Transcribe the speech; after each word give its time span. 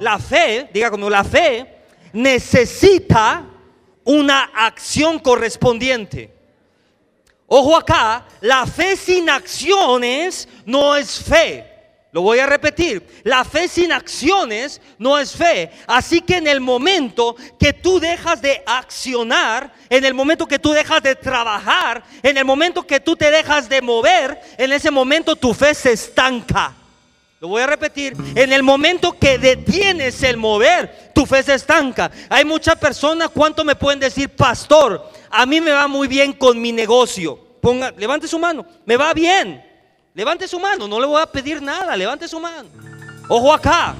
La 0.00 0.18
fe, 0.18 0.68
diga 0.72 0.90
conmigo, 0.90 1.08
la 1.08 1.24
fe 1.24 1.82
necesita 2.12 3.46
una 4.04 4.50
acción 4.54 5.18
correspondiente. 5.18 6.34
Ojo 7.46 7.76
acá, 7.76 8.26
la 8.40 8.66
fe 8.66 8.96
sin 8.96 9.30
acciones 9.30 10.48
no 10.66 10.94
es 10.96 11.18
fe. 11.22 11.69
Lo 12.12 12.22
voy 12.22 12.40
a 12.40 12.46
repetir, 12.46 13.06
la 13.22 13.44
fe 13.44 13.68
sin 13.68 13.92
acciones 13.92 14.80
no 14.98 15.16
es 15.16 15.32
fe. 15.32 15.70
Así 15.86 16.20
que 16.20 16.38
en 16.38 16.48
el 16.48 16.60
momento 16.60 17.36
que 17.58 17.72
tú 17.72 18.00
dejas 18.00 18.42
de 18.42 18.64
accionar, 18.66 19.72
en 19.88 20.04
el 20.04 20.12
momento 20.12 20.46
que 20.46 20.58
tú 20.58 20.72
dejas 20.72 21.02
de 21.04 21.14
trabajar, 21.14 22.02
en 22.24 22.36
el 22.36 22.44
momento 22.44 22.84
que 22.84 22.98
tú 22.98 23.14
te 23.14 23.30
dejas 23.30 23.68
de 23.68 23.80
mover, 23.80 24.40
en 24.58 24.72
ese 24.72 24.90
momento 24.90 25.36
tu 25.36 25.54
fe 25.54 25.72
se 25.72 25.92
estanca. 25.92 26.74
Lo 27.38 27.46
voy 27.46 27.62
a 27.62 27.68
repetir, 27.68 28.16
en 28.34 28.52
el 28.52 28.64
momento 28.64 29.16
que 29.16 29.38
detienes 29.38 30.22
el 30.24 30.36
mover, 30.36 31.12
tu 31.14 31.24
fe 31.24 31.44
se 31.44 31.54
estanca. 31.54 32.10
Hay 32.28 32.44
muchas 32.44 32.74
personas, 32.76 33.30
¿cuánto 33.30 33.64
me 33.64 33.76
pueden 33.76 34.00
decir, 34.00 34.28
pastor? 34.30 35.08
A 35.30 35.46
mí 35.46 35.60
me 35.60 35.70
va 35.70 35.86
muy 35.86 36.08
bien 36.08 36.32
con 36.32 36.60
mi 36.60 36.72
negocio. 36.72 37.38
Ponga, 37.62 37.92
levante 37.92 38.26
su 38.26 38.38
mano, 38.38 38.66
me 38.84 38.96
va 38.96 39.14
bien. 39.14 39.69
Levante 40.12 40.48
su 40.48 40.58
mano, 40.58 40.88
no 40.88 40.98
le 40.98 41.06
voy 41.06 41.22
a 41.22 41.26
pedir 41.26 41.62
nada, 41.62 41.96
levante 41.96 42.26
su 42.26 42.40
mano. 42.40 42.68
Ojo 43.28 43.52
acá, 43.52 43.94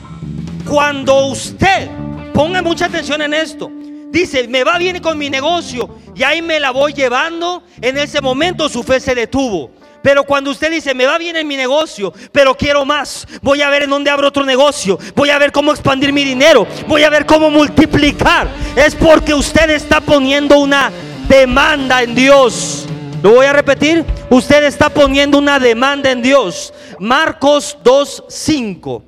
cuando 0.68 1.26
usted, 1.26 1.88
ponga 2.34 2.60
mucha 2.62 2.86
atención 2.86 3.22
en 3.22 3.32
esto, 3.32 3.70
dice, 4.10 4.48
me 4.48 4.64
va 4.64 4.76
bien 4.76 4.98
con 5.00 5.16
mi 5.16 5.30
negocio 5.30 5.88
y 6.16 6.24
ahí 6.24 6.42
me 6.42 6.58
la 6.58 6.72
voy 6.72 6.94
llevando, 6.94 7.62
en 7.80 7.96
ese 7.96 8.20
momento 8.20 8.68
su 8.68 8.82
fe 8.82 8.98
se 8.98 9.14
detuvo. 9.14 9.70
Pero 10.02 10.24
cuando 10.24 10.50
usted 10.50 10.72
dice, 10.72 10.94
me 10.94 11.06
va 11.06 11.16
bien 11.16 11.36
en 11.36 11.46
mi 11.46 11.56
negocio, 11.56 12.12
pero 12.32 12.56
quiero 12.56 12.84
más, 12.84 13.28
voy 13.40 13.62
a 13.62 13.70
ver 13.70 13.84
en 13.84 13.90
dónde 13.90 14.10
abro 14.10 14.26
otro 14.26 14.44
negocio, 14.44 14.98
voy 15.14 15.30
a 15.30 15.38
ver 15.38 15.52
cómo 15.52 15.70
expandir 15.70 16.12
mi 16.12 16.24
dinero, 16.24 16.66
voy 16.88 17.04
a 17.04 17.10
ver 17.10 17.24
cómo 17.24 17.50
multiplicar, 17.50 18.48
es 18.74 18.96
porque 18.96 19.32
usted 19.32 19.70
está 19.70 20.00
poniendo 20.00 20.58
una 20.58 20.90
demanda 21.28 22.02
en 22.02 22.16
Dios. 22.16 22.86
Lo 23.22 23.32
voy 23.32 23.44
a 23.44 23.52
repetir, 23.52 24.04
usted 24.30 24.64
está 24.64 24.88
poniendo 24.88 25.38
una 25.38 25.58
demanda 25.58 26.10
en 26.10 26.22
Dios. 26.22 26.72
Marcos 26.98 27.76
2.5, 27.84 29.02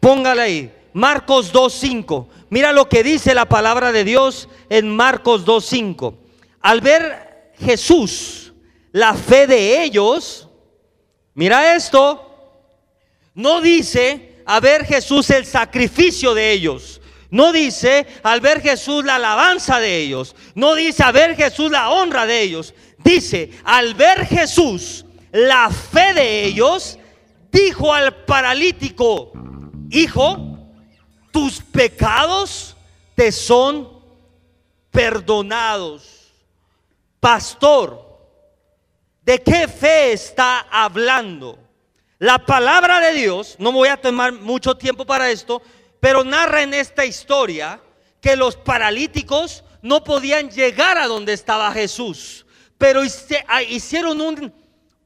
póngale 0.00 0.42
ahí, 0.42 0.72
Marcos 0.92 1.52
2.5. 1.52 2.26
Mira 2.50 2.72
lo 2.72 2.88
que 2.88 3.02
dice 3.02 3.34
la 3.34 3.46
palabra 3.46 3.92
de 3.92 4.04
Dios 4.04 4.48
en 4.68 4.94
Marcos 4.94 5.44
2.5. 5.46 6.14
Al 6.60 6.80
ver 6.80 7.52
Jesús, 7.58 8.52
la 8.92 9.14
fe 9.14 9.46
de 9.46 9.82
ellos, 9.82 10.48
mira 11.34 11.74
esto, 11.74 12.22
no 13.34 13.60
dice 13.60 14.42
a 14.46 14.60
ver 14.60 14.84
Jesús 14.84 15.28
el 15.30 15.44
sacrificio 15.44 16.34
de 16.34 16.52
ellos. 16.52 17.00
No 17.36 17.52
dice 17.52 18.06
al 18.22 18.40
ver 18.40 18.62
Jesús 18.62 19.04
la 19.04 19.16
alabanza 19.16 19.78
de 19.78 19.98
ellos. 19.98 20.34
No 20.54 20.74
dice 20.74 21.02
a 21.02 21.12
ver 21.12 21.36
Jesús 21.36 21.70
la 21.70 21.90
honra 21.90 22.24
de 22.24 22.40
ellos. 22.40 22.72
Dice, 23.04 23.50
al 23.62 23.92
ver 23.92 24.24
Jesús 24.26 25.04
la 25.32 25.68
fe 25.68 26.14
de 26.14 26.44
ellos, 26.46 26.98
dijo 27.52 27.92
al 27.92 28.24
paralítico, 28.24 29.32
hijo, 29.90 30.58
tus 31.30 31.60
pecados 31.60 32.74
te 33.14 33.30
son 33.30 33.86
perdonados. 34.90 36.32
Pastor, 37.20 38.06
¿De 39.26 39.42
qué 39.42 39.66
fe 39.66 40.12
está 40.12 40.60
hablando? 40.70 41.58
La 42.20 42.38
palabra 42.38 43.00
de 43.00 43.12
Dios, 43.12 43.56
no 43.58 43.72
voy 43.72 43.88
a 43.88 44.00
tomar 44.00 44.32
mucho 44.32 44.76
tiempo 44.76 45.04
para 45.04 45.32
esto, 45.32 45.60
pero 46.06 46.22
narra 46.22 46.62
en 46.62 46.72
esta 46.72 47.04
historia 47.04 47.80
que 48.20 48.36
los 48.36 48.54
paralíticos 48.54 49.64
no 49.82 50.04
podían 50.04 50.48
llegar 50.48 50.98
a 50.98 51.08
donde 51.08 51.32
estaba 51.32 51.72
Jesús, 51.72 52.46
pero 52.78 53.00
ah, 53.48 53.62
hicieron 53.64 54.20
un, 54.20 54.54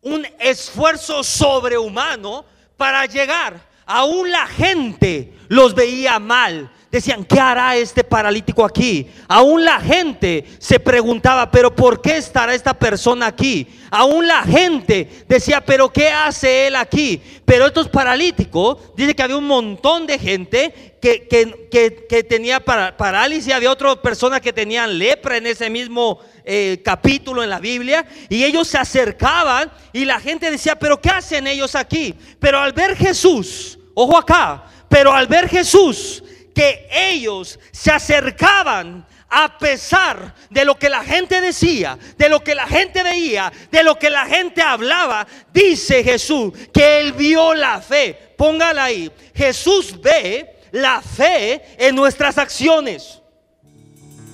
un 0.03 0.27
esfuerzo 0.39 1.25
sobrehumano 1.25 2.45
para 2.77 3.07
llegar. 3.07 3.67
Aún 3.87 4.31
la 4.31 4.47
gente 4.47 5.33
los 5.49 5.75
veía 5.75 6.19
mal, 6.19 6.71
decían, 6.91 7.25
¿qué 7.25 7.39
hará 7.39 7.77
este 7.77 8.03
paralítico 8.03 8.65
aquí? 8.65 9.09
Aún 9.29 9.65
la 9.65 9.81
gente 9.81 10.45
se 10.59 10.81
preguntaba, 10.81 11.51
pero 11.51 11.75
¿por 11.75 12.03
qué 12.03 12.17
estará 12.17 12.55
esta 12.55 12.75
persona 12.75 13.27
aquí? 13.27 13.67
Aún 13.91 14.27
la 14.27 14.43
gente 14.43 15.09
decía, 15.29 15.61
pero 15.61 15.93
¿qué 15.93 16.09
hace 16.09 16.67
él 16.67 16.77
aquí? 16.77 17.23
Pero 17.45 17.67
estos 17.67 17.89
paralíticos, 17.89 18.79
dice 18.97 19.15
que 19.15 19.23
había 19.23 19.37
un 19.37 19.47
montón 19.47 20.07
de 20.07 20.19
gente 20.19 20.97
que, 21.01 21.29
que, 21.29 22.25
tenía 22.25 22.61
parálisis, 22.61 23.53
había 23.53 23.71
otras 23.71 23.97
personas 23.97 24.41
que 24.41 24.53
tenían 24.53 24.99
lepra 24.99 25.37
en 25.37 25.47
ese 25.47 25.71
mismo 25.71 26.19
eh, 26.45 26.81
capítulo 26.85 27.43
en 27.43 27.51
la 27.51 27.61
Biblia, 27.61 28.07
y 28.29 28.45
ellos 28.45 28.67
se 28.67 28.79
acercaban 28.79 29.71
y 29.93 30.05
la 30.05 30.19
gente 30.19 30.51
decía, 30.51 30.77
pero 30.77 31.01
¿qué 31.01 31.11
hacen 31.11 31.47
ellos 31.47 31.75
aquí? 31.77 32.15
Pero 32.41 32.59
al 32.59 32.73
ver 32.73 32.97
Jesús, 32.97 33.79
ojo 33.95 34.17
acá, 34.17 34.65
pero 34.89 35.13
al 35.13 35.29
ver 35.29 35.49
Jesús, 35.49 36.23
que 36.61 36.87
ellos 36.93 37.59
se 37.73 37.91
acercaban 37.91 39.07
a 39.31 39.57
pesar 39.57 40.35
de 40.51 40.67
lo 40.67 40.79
que 40.79 40.91
la 40.91 41.03
gente 41.03 41.41
decía, 41.41 41.99
de 42.19 42.29
lo 42.29 42.45
que 42.45 42.55
la 42.55 42.67
gente 42.67 43.03
veía, 43.03 43.51
de 43.71 43.83
lo 43.83 43.99
que 43.99 44.11
la 44.11 44.27
gente 44.27 44.61
hablaba, 44.61 45.27
dice 45.55 46.05
Jesús 46.05 46.53
que 46.71 47.01
él 47.01 47.15
vio 47.15 47.55
la 47.55 47.81
fe. 47.81 48.35
Póngala 48.37 48.85
ahí. 48.85 49.11
Jesús 49.35 49.99
ve 50.03 50.59
la 50.73 51.01
fe 51.01 51.63
en 51.79 51.95
nuestras 51.95 52.37
acciones. 52.37 53.23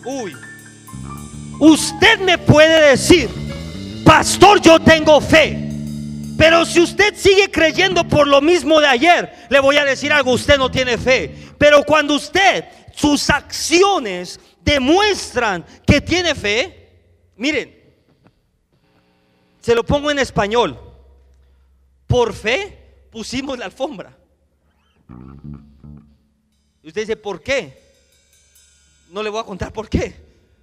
Uy. 0.05 0.35
Usted 1.61 2.19
me 2.19 2.39
puede 2.39 2.91
decir, 2.91 3.31
pastor, 4.05 4.61
yo 4.61 4.81
tengo 4.81 5.21
fe. 5.21 5.67
Pero 6.37 6.67
si 6.67 6.81
usted 6.81 7.15
sigue 7.17 7.51
creyendo 7.51 8.07
por 8.07 8.27
lo 8.27 8.41
mismo 8.41 8.81
de 8.81 8.87
ayer, 8.87 9.33
le 9.49 9.61
voy 9.61 9.77
a 9.77 9.85
decir 9.85 10.13
algo, 10.13 10.33
usted 10.33 10.59
no 10.59 10.71
tiene 10.71 10.99
fe. 10.99 11.46
Pero 11.59 11.83
cuando 11.85 12.15
usted, 12.15 12.65
sus 12.95 13.29
acciones 13.31 14.39
demuestran 14.63 15.65
que 15.87 16.01
tiene 16.01 16.35
fe, 16.35 16.91
miren, 17.37 17.75
se 19.61 19.75
lo 19.75 19.85
pongo 19.85 20.11
en 20.11 20.19
español. 20.19 20.79
Por 22.07 22.33
fe 22.33 23.07
pusimos 23.11 23.59
la 23.59 23.65
alfombra. 23.67 24.17
Y 26.83 26.89
usted 26.89 27.03
dice, 27.03 27.17
¿por 27.17 27.43
qué? 27.43 27.83
No 29.11 29.23
le 29.23 29.31
voy 29.31 29.41
a 29.41 29.45
contar 29.45 29.73
por 29.73 29.89
qué, 29.89 30.15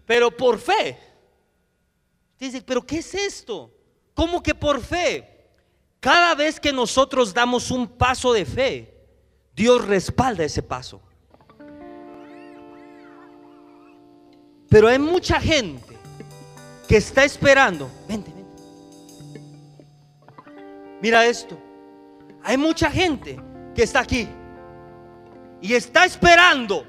pero 0.05 0.31
por 0.31 0.59
fe. 0.59 0.97
Usted 2.33 2.45
dice, 2.45 2.61
¿pero 2.61 2.85
qué 2.85 2.99
es 2.99 3.13
esto? 3.13 3.71
¿Cómo 4.13 4.41
que 4.41 4.53
por 4.53 4.81
fe? 4.81 5.29
Cada 5.99 6.35
vez 6.35 6.59
que 6.59 6.73
nosotros 6.73 7.33
damos 7.33 7.71
un 7.71 7.87
paso 7.87 8.33
de 8.33 8.45
fe, 8.45 8.92
Dios 9.55 9.85
respalda 9.85 10.43
ese 10.43 10.63
paso. 10.63 11.01
Pero 14.69 14.87
hay 14.87 14.97
mucha 14.97 15.39
gente 15.39 15.97
que 16.87 16.97
está 16.97 17.23
esperando. 17.23 17.89
Vente, 18.07 18.31
vente. 18.33 18.63
Mira 21.01 21.25
esto. 21.25 21.59
Hay 22.43 22.57
mucha 22.57 22.89
gente 22.89 23.39
que 23.75 23.83
está 23.83 23.99
aquí 23.99 24.27
y 25.61 25.73
está 25.73 26.05
esperando 26.05 26.85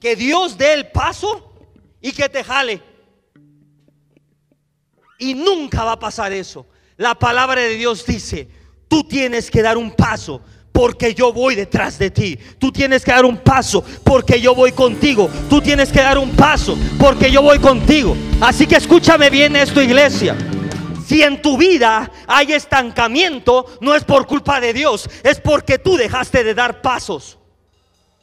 que 0.00 0.16
Dios 0.16 0.58
dé 0.58 0.72
el 0.72 0.88
paso 0.88 1.52
y 2.00 2.10
que 2.10 2.28
te 2.28 2.42
jale. 2.42 2.82
Y 5.18 5.34
nunca 5.34 5.84
va 5.84 5.92
a 5.92 5.98
pasar 5.98 6.32
eso. 6.32 6.66
La 6.96 7.14
palabra 7.14 7.60
de 7.60 7.76
Dios 7.76 8.04
dice, 8.04 8.48
tú 8.88 9.04
tienes 9.04 9.48
que 9.48 9.62
dar 9.62 9.76
un 9.76 9.94
paso 9.94 10.42
porque 10.72 11.14
yo 11.14 11.32
voy 11.32 11.54
detrás 11.54 11.98
de 11.98 12.10
ti. 12.10 12.38
Tú 12.58 12.72
tienes 12.72 13.04
que 13.04 13.12
dar 13.12 13.24
un 13.24 13.36
paso 13.38 13.84
porque 14.02 14.40
yo 14.40 14.54
voy 14.54 14.72
contigo. 14.72 15.30
Tú 15.48 15.60
tienes 15.60 15.92
que 15.92 16.00
dar 16.00 16.18
un 16.18 16.30
paso 16.30 16.76
porque 16.98 17.30
yo 17.30 17.42
voy 17.42 17.58
contigo. 17.58 18.16
Así 18.40 18.66
que 18.66 18.76
escúchame 18.76 19.30
bien 19.30 19.54
esto, 19.54 19.82
iglesia. 19.82 20.36
Si 21.06 21.22
en 21.22 21.42
tu 21.42 21.58
vida 21.58 22.10
hay 22.26 22.52
estancamiento, 22.52 23.66
no 23.80 23.94
es 23.94 24.04
por 24.04 24.26
culpa 24.26 24.60
de 24.60 24.72
Dios, 24.72 25.10
es 25.22 25.40
porque 25.40 25.78
tú 25.78 25.96
dejaste 25.96 26.42
de 26.42 26.54
dar 26.54 26.80
pasos. 26.80 27.38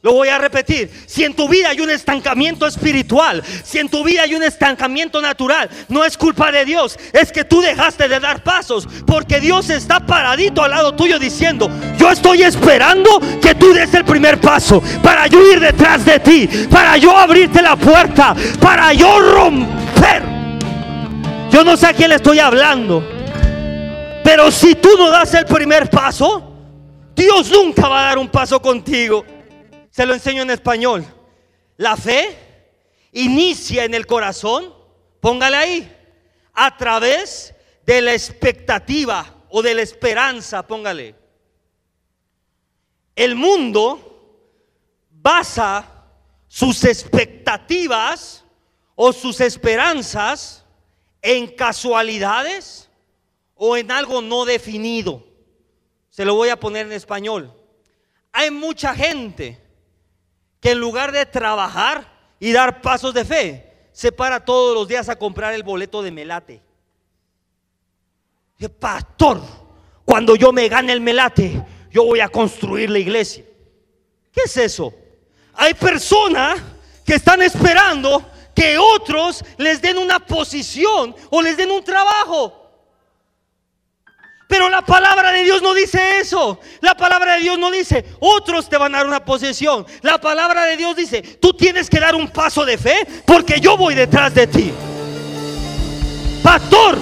Lo 0.02 0.14
voy 0.14 0.28
a 0.28 0.38
repetir. 0.38 0.90
Si 1.06 1.24
en 1.24 1.34
tu 1.34 1.46
vida 1.46 1.68
hay 1.68 1.80
un 1.80 1.90
estancamiento 1.90 2.66
espiritual, 2.66 3.42
si 3.62 3.78
en 3.78 3.90
tu 3.90 4.02
vida 4.02 4.22
hay 4.22 4.34
un 4.34 4.42
estancamiento 4.42 5.20
natural, 5.20 5.68
no 5.88 6.06
es 6.06 6.16
culpa 6.16 6.50
de 6.50 6.64
Dios, 6.64 6.98
es 7.12 7.30
que 7.30 7.44
tú 7.44 7.60
dejaste 7.60 8.08
de 8.08 8.18
dar 8.18 8.42
pasos, 8.42 8.88
porque 9.06 9.40
Dios 9.40 9.68
está 9.68 10.00
paradito 10.00 10.62
al 10.62 10.70
lado 10.70 10.94
tuyo 10.94 11.18
diciendo, 11.18 11.70
yo 11.98 12.10
estoy 12.10 12.44
esperando 12.44 13.20
que 13.42 13.54
tú 13.54 13.74
des 13.74 13.92
el 13.92 14.06
primer 14.06 14.40
paso 14.40 14.82
para 15.02 15.26
yo 15.26 15.38
ir 15.52 15.60
detrás 15.60 16.02
de 16.06 16.18
ti, 16.18 16.48
para 16.70 16.96
yo 16.96 17.14
abrirte 17.14 17.60
la 17.60 17.76
puerta, 17.76 18.34
para 18.58 18.94
yo 18.94 19.20
romper. 19.20 20.22
Yo 21.50 21.62
no 21.62 21.76
sé 21.76 21.88
a 21.88 21.92
quién 21.92 22.08
le 22.08 22.16
estoy 22.16 22.38
hablando, 22.38 23.06
Pero 24.22 24.50
si 24.50 24.74
tú 24.76 24.90
no 24.96 25.10
das 25.10 25.34
el 25.34 25.44
primer 25.44 25.90
paso, 25.90 26.54
Dios 27.16 27.50
nunca 27.50 27.88
va 27.88 28.00
a 28.00 28.04
dar 28.04 28.18
un 28.18 28.28
paso 28.28 28.60
contigo. 28.62 29.24
Se 30.00 30.06
lo 30.06 30.14
enseño 30.14 30.40
en 30.40 30.48
español. 30.48 31.04
La 31.76 31.94
fe 31.94 32.34
inicia 33.12 33.84
en 33.84 33.92
el 33.92 34.06
corazón, 34.06 34.74
póngale 35.20 35.56
ahí, 35.58 35.96
a 36.54 36.74
través 36.74 37.54
de 37.84 38.00
la 38.00 38.14
expectativa 38.14 39.44
o 39.50 39.60
de 39.60 39.74
la 39.74 39.82
esperanza, 39.82 40.66
póngale. 40.66 41.14
El 43.14 43.34
mundo 43.34 44.48
basa 45.10 46.06
sus 46.48 46.82
expectativas 46.84 48.42
o 48.94 49.12
sus 49.12 49.38
esperanzas 49.42 50.64
en 51.20 51.46
casualidades 51.46 52.88
o 53.54 53.76
en 53.76 53.90
algo 53.90 54.22
no 54.22 54.46
definido. 54.46 55.22
Se 56.08 56.24
lo 56.24 56.36
voy 56.36 56.48
a 56.48 56.58
poner 56.58 56.86
en 56.86 56.94
español. 56.94 57.54
Hay 58.32 58.50
mucha 58.50 58.94
gente 58.94 59.68
que 60.60 60.72
en 60.72 60.78
lugar 60.78 61.12
de 61.12 61.26
trabajar 61.26 62.06
y 62.38 62.52
dar 62.52 62.82
pasos 62.82 63.14
de 63.14 63.24
fe, 63.24 63.88
se 63.92 64.12
para 64.12 64.44
todos 64.44 64.74
los 64.74 64.86
días 64.86 65.08
a 65.08 65.16
comprar 65.16 65.52
el 65.54 65.62
boleto 65.62 66.02
de 66.02 66.10
melate. 66.10 66.62
Pastor, 68.78 69.40
cuando 70.04 70.36
yo 70.36 70.52
me 70.52 70.68
gane 70.68 70.92
el 70.92 71.00
melate, 71.00 71.64
yo 71.90 72.04
voy 72.04 72.20
a 72.20 72.28
construir 72.28 72.90
la 72.90 72.98
iglesia. 72.98 73.44
¿Qué 74.32 74.42
es 74.44 74.56
eso? 74.56 74.92
Hay 75.54 75.74
personas 75.74 76.60
que 77.04 77.14
están 77.14 77.42
esperando 77.42 78.24
que 78.54 78.78
otros 78.78 79.42
les 79.56 79.80
den 79.80 79.98
una 79.98 80.18
posición 80.18 81.14
o 81.30 81.42
les 81.42 81.56
den 81.56 81.70
un 81.70 81.82
trabajo. 81.82 82.59
Pero 84.50 84.68
la 84.68 84.82
palabra 84.82 85.30
de 85.30 85.44
Dios 85.44 85.62
no 85.62 85.72
dice 85.72 86.18
eso. 86.18 86.58
La 86.80 86.96
palabra 86.96 87.34
de 87.34 87.42
Dios 87.42 87.56
no 87.56 87.70
dice, 87.70 88.04
otros 88.18 88.68
te 88.68 88.76
van 88.76 88.92
a 88.92 88.98
dar 88.98 89.06
una 89.06 89.24
posesión. 89.24 89.86
La 90.02 90.20
palabra 90.20 90.64
de 90.64 90.76
Dios 90.76 90.96
dice, 90.96 91.22
tú 91.22 91.52
tienes 91.52 91.88
que 91.88 92.00
dar 92.00 92.16
un 92.16 92.28
paso 92.28 92.64
de 92.64 92.76
fe 92.76 93.06
porque 93.24 93.60
yo 93.60 93.76
voy 93.76 93.94
detrás 93.94 94.34
de 94.34 94.48
ti. 94.48 94.72
Pastor, 96.42 96.98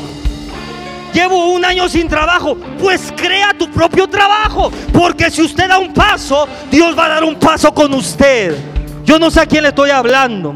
llevo 1.14 1.54
un 1.54 1.64
año 1.64 1.88
sin 1.88 2.06
trabajo. 2.06 2.54
Pues 2.78 3.10
crea 3.16 3.54
tu 3.58 3.70
propio 3.70 4.06
trabajo. 4.06 4.70
Porque 4.92 5.30
si 5.30 5.40
usted 5.40 5.68
da 5.68 5.78
un 5.78 5.94
paso, 5.94 6.46
Dios 6.70 6.96
va 6.98 7.06
a 7.06 7.08
dar 7.08 7.24
un 7.24 7.36
paso 7.36 7.72
con 7.72 7.94
usted. 7.94 8.58
Yo 9.06 9.18
no 9.18 9.30
sé 9.30 9.40
a 9.40 9.46
quién 9.46 9.62
le 9.62 9.70
estoy 9.70 9.88
hablando. 9.88 10.54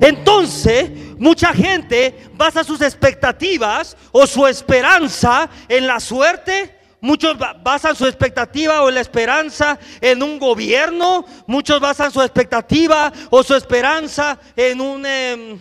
Entonces, 0.00 0.90
Mucha 1.22 1.54
gente 1.54 2.28
basa 2.34 2.64
sus 2.64 2.80
expectativas 2.80 3.96
o 4.10 4.26
su 4.26 4.44
esperanza 4.44 5.48
en 5.68 5.86
la 5.86 6.00
suerte. 6.00 6.76
Muchos 7.00 7.36
basan 7.62 7.94
su 7.94 8.08
expectativa 8.08 8.82
o 8.82 8.90
la 8.90 9.02
esperanza 9.02 9.78
en 10.00 10.20
un 10.20 10.40
gobierno. 10.40 11.24
Muchos 11.46 11.78
basan 11.78 12.10
su 12.10 12.20
expectativa 12.20 13.12
o 13.30 13.40
su 13.44 13.54
esperanza 13.54 14.36
en 14.56 14.80
un... 14.80 15.06
Em, 15.06 15.60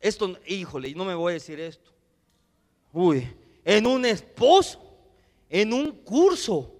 esto, 0.00 0.36
híjole, 0.48 0.94
no 0.94 1.06
me 1.06 1.14
voy 1.14 1.30
a 1.30 1.34
decir 1.34 1.58
esto. 1.58 1.90
Uy, 2.92 3.26
en 3.64 3.86
un 3.86 4.04
esposo, 4.04 4.82
en 5.48 5.72
un 5.72 5.90
curso. 5.90 6.74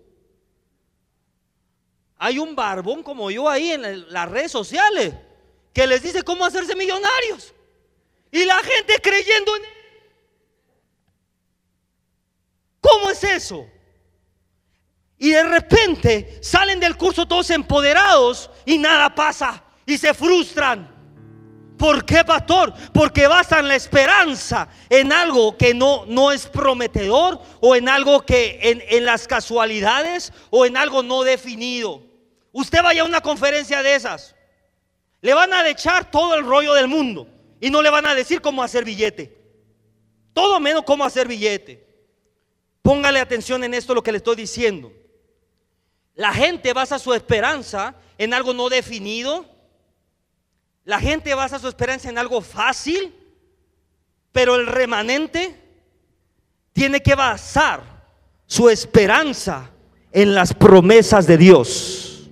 Hay 2.18 2.38
un 2.38 2.54
barbón 2.54 3.02
como 3.02 3.30
yo 3.30 3.48
ahí 3.48 3.70
en 3.70 4.12
las 4.12 4.30
redes 4.30 4.52
sociales 4.52 5.14
que 5.74 5.86
les 5.86 6.02
dice 6.02 6.22
cómo 6.22 6.46
hacerse 6.46 6.76
millonarios. 6.76 7.52
Y 8.30 8.44
la 8.44 8.58
gente 8.62 8.94
creyendo 9.02 9.56
en 9.56 9.64
él. 9.64 9.70
¿Cómo 12.80 13.10
es 13.10 13.24
eso? 13.24 13.66
Y 15.18 15.30
de 15.30 15.42
repente 15.42 16.38
salen 16.42 16.80
del 16.80 16.96
curso 16.96 17.26
todos 17.26 17.50
empoderados 17.50 18.50
y 18.64 18.78
nada 18.78 19.14
pasa 19.14 19.64
y 19.84 19.98
se 19.98 20.14
frustran. 20.14 20.92
¿Por 21.78 22.04
qué, 22.04 22.24
pastor? 22.24 22.72
Porque 22.92 23.26
basan 23.26 23.66
la 23.66 23.74
esperanza 23.74 24.68
en 24.88 25.12
algo 25.12 25.56
que 25.56 25.74
no, 25.74 26.04
no 26.06 26.30
es 26.30 26.46
prometedor 26.46 27.40
o 27.60 27.74
en 27.74 27.88
algo 27.88 28.24
que 28.24 28.60
en, 28.62 28.82
en 28.88 29.04
las 29.04 29.26
casualidades 29.26 30.32
o 30.50 30.66
en 30.66 30.76
algo 30.76 31.02
no 31.02 31.24
definido. 31.24 32.02
Usted 32.52 32.82
vaya 32.82 33.02
a 33.02 33.06
una 33.06 33.20
conferencia 33.20 33.82
de 33.82 33.96
esas 33.96 34.34
le 35.24 35.32
van 35.32 35.54
a 35.54 35.66
echar 35.66 36.10
todo 36.10 36.34
el 36.34 36.44
rollo 36.44 36.74
del 36.74 36.86
mundo 36.86 37.26
y 37.58 37.70
no 37.70 37.80
le 37.80 37.88
van 37.88 38.04
a 38.04 38.14
decir 38.14 38.42
cómo 38.42 38.62
hacer 38.62 38.84
billete. 38.84 39.34
Todo 40.34 40.60
menos 40.60 40.82
cómo 40.84 41.02
hacer 41.02 41.26
billete. 41.26 41.82
Póngale 42.82 43.20
atención 43.20 43.64
en 43.64 43.72
esto 43.72 43.94
lo 43.94 44.02
que 44.02 44.12
le 44.12 44.18
estoy 44.18 44.36
diciendo. 44.36 44.92
La 46.14 46.30
gente 46.34 46.74
basa 46.74 46.98
su 46.98 47.14
esperanza 47.14 47.94
en 48.18 48.34
algo 48.34 48.52
no 48.52 48.68
definido. 48.68 49.46
La 50.84 51.00
gente 51.00 51.32
basa 51.32 51.58
su 51.58 51.68
esperanza 51.68 52.10
en 52.10 52.18
algo 52.18 52.42
fácil. 52.42 53.14
Pero 54.30 54.56
el 54.56 54.66
remanente 54.66 55.58
tiene 56.74 57.02
que 57.02 57.14
basar 57.14 57.82
su 58.44 58.68
esperanza 58.68 59.70
en 60.12 60.34
las 60.34 60.52
promesas 60.52 61.26
de 61.26 61.38
Dios. 61.38 62.28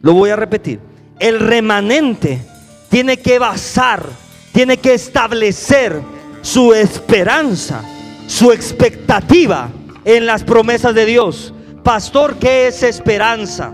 Lo 0.00 0.14
voy 0.14 0.30
a 0.30 0.36
repetir 0.36 0.89
el 1.20 1.38
remanente 1.38 2.42
tiene 2.88 3.18
que 3.18 3.38
basar, 3.38 4.04
tiene 4.52 4.78
que 4.78 4.94
establecer 4.94 6.02
su 6.40 6.72
esperanza, 6.74 7.84
su 8.26 8.50
expectativa 8.50 9.70
en 10.04 10.26
las 10.26 10.42
promesas 10.42 10.94
de 10.94 11.04
Dios. 11.04 11.52
Pastor, 11.84 12.36
¿qué 12.38 12.66
es 12.66 12.82
esperanza? 12.82 13.70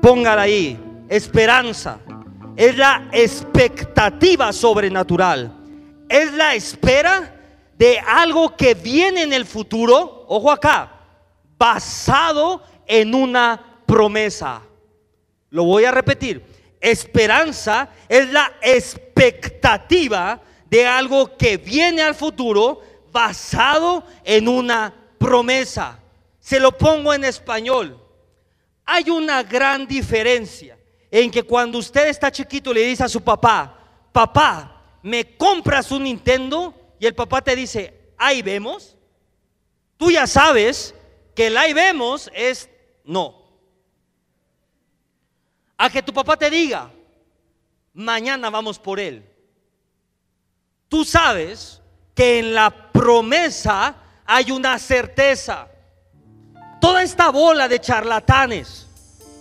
Póngala 0.00 0.42
ahí. 0.42 0.78
Esperanza 1.08 1.98
es 2.56 2.76
la 2.76 3.08
expectativa 3.12 4.52
sobrenatural. 4.52 5.52
Es 6.08 6.32
la 6.32 6.54
espera 6.54 7.36
de 7.76 7.98
algo 7.98 8.56
que 8.56 8.74
viene 8.74 9.22
en 9.22 9.32
el 9.32 9.44
futuro, 9.44 10.24
ojo 10.26 10.50
acá, 10.50 10.90
basado 11.58 12.62
en 12.86 13.14
una 13.14 13.82
promesa. 13.86 14.62
Lo 15.50 15.64
voy 15.64 15.84
a 15.84 15.90
repetir 15.90 16.51
Esperanza 16.82 17.90
es 18.08 18.28
la 18.32 18.54
expectativa 18.60 20.42
de 20.68 20.84
algo 20.84 21.36
que 21.36 21.56
viene 21.56 22.02
al 22.02 22.16
futuro 22.16 22.80
basado 23.12 24.04
en 24.24 24.48
una 24.48 24.92
promesa. 25.16 26.00
Se 26.40 26.58
lo 26.58 26.76
pongo 26.76 27.14
en 27.14 27.24
español. 27.24 28.04
Hay 28.84 29.10
una 29.10 29.44
gran 29.44 29.86
diferencia 29.86 30.76
en 31.08 31.30
que 31.30 31.44
cuando 31.44 31.78
usted 31.78 32.08
está 32.08 32.32
chiquito 32.32 32.74
le 32.74 32.80
dice 32.80 33.04
a 33.04 33.08
su 33.08 33.20
papá, 33.20 33.78
papá, 34.10 34.98
¿me 35.02 35.36
compras 35.36 35.92
un 35.92 36.02
Nintendo? 36.02 36.74
Y 36.98 37.06
el 37.06 37.14
papá 37.14 37.42
te 37.42 37.54
dice, 37.54 38.12
ahí 38.18 38.42
vemos. 38.42 38.96
Tú 39.96 40.10
ya 40.10 40.26
sabes 40.26 40.96
que 41.32 41.46
el 41.46 41.56
ahí 41.56 41.72
vemos 41.72 42.28
es 42.34 42.68
no 43.04 43.41
a 45.82 45.90
que 45.90 46.00
tu 46.00 46.12
papá 46.12 46.36
te 46.36 46.48
diga, 46.48 46.88
mañana 47.92 48.50
vamos 48.50 48.78
por 48.78 49.00
él. 49.00 49.28
Tú 50.88 51.04
sabes 51.04 51.82
que 52.14 52.38
en 52.38 52.54
la 52.54 52.92
promesa 52.92 53.96
hay 54.24 54.52
una 54.52 54.78
certeza. 54.78 55.66
Toda 56.80 57.02
esta 57.02 57.30
bola 57.30 57.66
de 57.66 57.80
charlatanes 57.80 58.86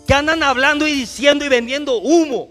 que 0.07 0.15
andan 0.15 0.41
hablando 0.41 0.87
y 0.87 0.93
diciendo 0.93 1.45
y 1.45 1.47
vendiendo 1.47 1.99
humo, 1.99 2.49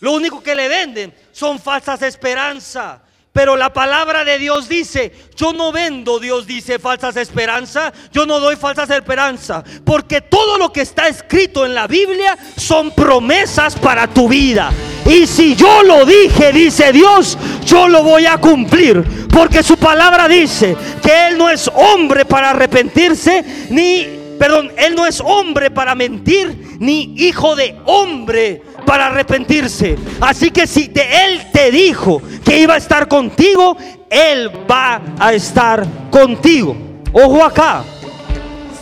lo 0.00 0.12
único 0.12 0.42
que 0.42 0.54
le 0.54 0.66
venden 0.66 1.14
son 1.32 1.58
falsas 1.58 2.00
esperanzas. 2.00 3.02
Pero 3.34 3.56
la 3.56 3.72
palabra 3.72 4.24
de 4.24 4.38
Dios 4.38 4.68
dice, 4.68 5.10
yo 5.34 5.52
no 5.52 5.72
vendo, 5.72 6.20
Dios 6.20 6.46
dice, 6.46 6.78
falsas 6.78 7.16
esperanzas, 7.16 7.92
yo 8.12 8.26
no 8.26 8.38
doy 8.38 8.54
falsas 8.54 8.88
esperanzas, 8.90 9.64
porque 9.84 10.20
todo 10.20 10.56
lo 10.56 10.72
que 10.72 10.82
está 10.82 11.08
escrito 11.08 11.66
en 11.66 11.74
la 11.74 11.88
Biblia 11.88 12.38
son 12.56 12.92
promesas 12.92 13.74
para 13.74 14.06
tu 14.06 14.28
vida. 14.28 14.70
Y 15.04 15.26
si 15.26 15.56
yo 15.56 15.82
lo 15.82 16.06
dije, 16.06 16.52
dice 16.52 16.92
Dios, 16.92 17.36
yo 17.66 17.88
lo 17.88 18.04
voy 18.04 18.24
a 18.24 18.38
cumplir, 18.38 19.26
porque 19.26 19.64
su 19.64 19.76
palabra 19.78 20.28
dice 20.28 20.76
que 21.02 21.26
Él 21.26 21.36
no 21.36 21.50
es 21.50 21.68
hombre 21.74 22.24
para 22.24 22.50
arrepentirse, 22.50 23.66
ni 23.70 24.22
Perdón, 24.38 24.72
Él 24.76 24.94
no 24.94 25.06
es 25.06 25.20
hombre 25.20 25.70
para 25.70 25.94
mentir, 25.94 26.76
ni 26.80 27.14
hijo 27.16 27.54
de 27.54 27.76
hombre 27.86 28.62
para 28.84 29.06
arrepentirse. 29.06 29.96
Así 30.20 30.50
que 30.50 30.66
si 30.66 30.88
de 30.88 31.02
Él 31.24 31.50
te 31.52 31.70
dijo 31.70 32.22
que 32.44 32.58
iba 32.58 32.74
a 32.74 32.78
estar 32.78 33.08
contigo, 33.08 33.76
Él 34.10 34.50
va 34.70 35.00
a 35.18 35.32
estar 35.32 35.86
contigo. 36.10 36.76
Ojo 37.12 37.44
acá, 37.44 37.84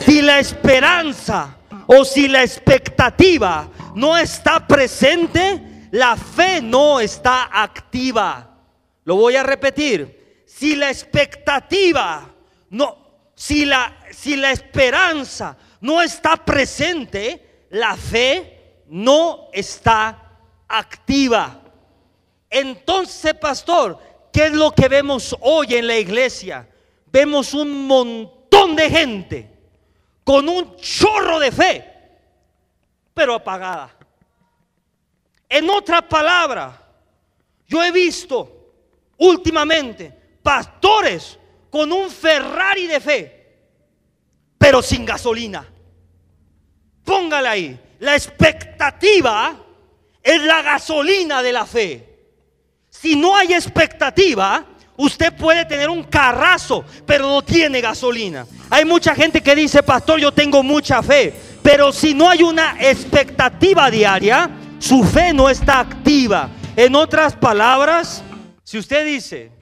si 0.04 0.22
la 0.22 0.38
esperanza 0.38 1.56
o 1.86 2.04
si 2.04 2.28
la 2.28 2.42
expectativa 2.42 3.68
no 3.94 4.16
está 4.16 4.66
presente, 4.66 5.88
la 5.90 6.16
fe 6.16 6.60
no 6.62 7.00
está 7.00 7.50
activa. 7.52 8.48
Lo 9.04 9.16
voy 9.16 9.36
a 9.36 9.42
repetir. 9.42 10.44
Si 10.46 10.74
la 10.74 10.90
expectativa 10.90 12.30
no, 12.70 12.96
si 13.34 13.64
la, 13.64 13.98
si 14.10 14.36
la 14.36 14.50
esperanza 14.52 15.56
no 15.80 16.00
está 16.00 16.36
presente, 16.36 17.66
la 17.70 17.96
fe 17.96 18.51
no 18.92 19.48
está 19.54 20.22
activa. 20.68 21.62
Entonces, 22.50 23.32
pastor, 23.32 23.98
¿qué 24.30 24.46
es 24.46 24.52
lo 24.52 24.70
que 24.70 24.86
vemos 24.86 25.34
hoy 25.40 25.76
en 25.76 25.86
la 25.86 25.96
iglesia? 25.96 26.68
Vemos 27.06 27.54
un 27.54 27.86
montón 27.86 28.76
de 28.76 28.90
gente 28.90 29.50
con 30.22 30.46
un 30.46 30.76
chorro 30.76 31.38
de 31.38 31.50
fe, 31.50 31.92
pero 33.14 33.34
apagada. 33.34 33.96
En 35.48 35.70
otra 35.70 36.06
palabra, 36.06 36.78
yo 37.66 37.82
he 37.82 37.90
visto 37.90 38.74
últimamente 39.16 40.12
pastores 40.42 41.38
con 41.70 41.90
un 41.92 42.10
Ferrari 42.10 42.86
de 42.86 43.00
fe, 43.00 43.56
pero 44.58 44.82
sin 44.82 45.06
gasolina. 45.06 45.66
Póngala 47.02 47.52
ahí. 47.52 47.80
La 48.02 48.16
expectativa 48.16 49.56
es 50.20 50.42
la 50.42 50.60
gasolina 50.60 51.40
de 51.40 51.52
la 51.52 51.64
fe. 51.64 52.08
Si 52.90 53.14
no 53.14 53.36
hay 53.36 53.54
expectativa, 53.54 54.66
usted 54.96 55.32
puede 55.36 55.64
tener 55.66 55.88
un 55.88 56.02
carrazo, 56.02 56.84
pero 57.06 57.28
no 57.28 57.42
tiene 57.42 57.80
gasolina. 57.80 58.44
Hay 58.70 58.84
mucha 58.84 59.14
gente 59.14 59.40
que 59.40 59.54
dice, 59.54 59.84
pastor, 59.84 60.18
yo 60.18 60.32
tengo 60.32 60.64
mucha 60.64 61.00
fe, 61.00 61.32
pero 61.62 61.92
si 61.92 62.12
no 62.12 62.28
hay 62.28 62.42
una 62.42 62.76
expectativa 62.80 63.88
diaria, 63.88 64.50
su 64.80 65.04
fe 65.04 65.32
no 65.32 65.48
está 65.48 65.78
activa. 65.78 66.50
En 66.74 66.96
otras 66.96 67.36
palabras, 67.36 68.24
si 68.64 68.78
usted 68.78 69.06
dice, 69.06 69.52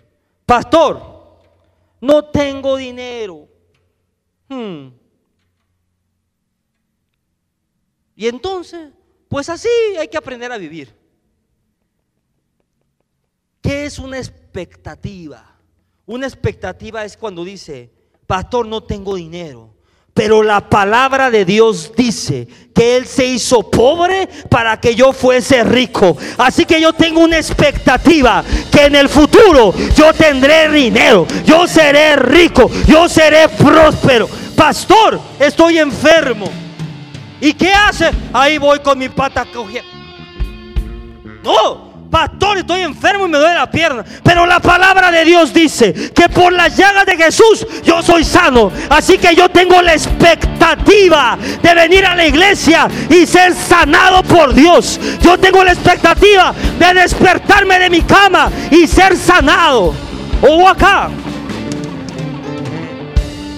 pastor, 0.47 1.37
no 2.01 2.25
tengo 2.25 2.79
dinero. 2.79 3.47
Hmm, 4.49 4.89
Y 8.21 8.29
entonces, 8.29 8.91
pues 9.31 9.49
así 9.49 9.71
hay 9.99 10.07
que 10.07 10.19
aprender 10.19 10.53
a 10.53 10.59
vivir. 10.59 10.95
¿Qué 13.63 13.87
es 13.87 13.99
una 13.99 14.19
expectativa? 14.19 15.57
Una 16.05 16.27
expectativa 16.27 17.03
es 17.03 17.17
cuando 17.17 17.43
dice, 17.47 17.91
pastor, 18.27 18.67
no 18.67 18.83
tengo 18.83 19.15
dinero. 19.15 19.73
Pero 20.13 20.43
la 20.43 20.69
palabra 20.69 21.31
de 21.31 21.47
Dios 21.47 21.93
dice 21.97 22.47
que 22.75 22.99
Él 22.99 23.07
se 23.07 23.25
hizo 23.25 23.71
pobre 23.71 24.29
para 24.51 24.79
que 24.79 24.95
yo 24.95 25.15
fuese 25.15 25.65
rico. 25.65 26.15
Así 26.37 26.67
que 26.67 26.79
yo 26.79 26.93
tengo 26.93 27.21
una 27.21 27.39
expectativa 27.39 28.45
que 28.71 28.85
en 28.85 28.97
el 28.97 29.09
futuro 29.09 29.73
yo 29.95 30.13
tendré 30.13 30.71
dinero, 30.71 31.27
yo 31.47 31.67
seré 31.67 32.17
rico, 32.17 32.71
yo 32.87 33.09
seré 33.09 33.49
próspero. 33.49 34.29
Pastor, 34.55 35.19
estoy 35.39 35.79
enfermo. 35.79 36.70
¿Y 37.41 37.55
qué 37.55 37.73
hace? 37.73 38.11
Ahí 38.33 38.59
voy 38.59 38.81
con 38.81 38.99
mi 38.99 39.09
pata 39.09 39.47
cogiendo. 39.53 39.89
No, 41.43 42.09
pastor, 42.11 42.59
estoy 42.59 42.83
enfermo 42.83 43.27
y 43.27 43.31
me 43.31 43.39
duele 43.39 43.55
la 43.55 43.71
pierna. 43.71 44.05
Pero 44.23 44.45
la 44.45 44.61
palabra 44.61 45.11
de 45.11 45.25
Dios 45.25 45.55
dice 45.55 46.13
que 46.13 46.29
por 46.29 46.53
las 46.53 46.77
llagas 46.77 47.07
de 47.07 47.17
Jesús 47.17 47.67
yo 47.83 48.03
soy 48.03 48.25
sano. 48.25 48.71
Así 48.91 49.17
que 49.17 49.35
yo 49.35 49.49
tengo 49.49 49.81
la 49.81 49.95
expectativa 49.95 51.39
de 51.63 51.75
venir 51.75 52.05
a 52.05 52.15
la 52.15 52.27
iglesia 52.27 52.89
y 53.09 53.27
ser 53.27 53.55
sanado 53.55 54.23
por 54.23 54.53
Dios. 54.53 55.01
Yo 55.23 55.39
tengo 55.39 55.65
la 55.65 55.73
expectativa 55.73 56.55
de 56.79 56.95
despertarme 56.95 57.79
de 57.79 57.91
mi 57.91 58.03
cama 58.03 58.51
y 58.71 58.87
ser 58.87 59.17
sanado. 59.17 59.95
O 60.43 60.69
acá. 60.69 61.09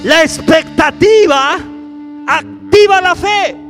La 0.04 0.22
expectativa 0.22 1.58
activa 2.26 3.00
la 3.00 3.14
fe. 3.14 3.61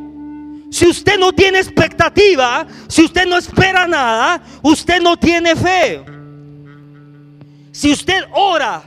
Si 0.73 0.87
usted 0.87 1.19
no 1.19 1.35
tiene 1.35 1.59
expectativa, 1.59 2.67
si 2.89 3.05
usted 3.05 3.27
no 3.27 3.37
espera 3.37 3.87
nada, 3.87 4.43
usted 4.63 5.03
no 5.03 5.19
tiene 5.19 5.55
fe. 5.55 6.03
Si 7.73 7.93
usted 7.93 8.25
ora 8.33 8.83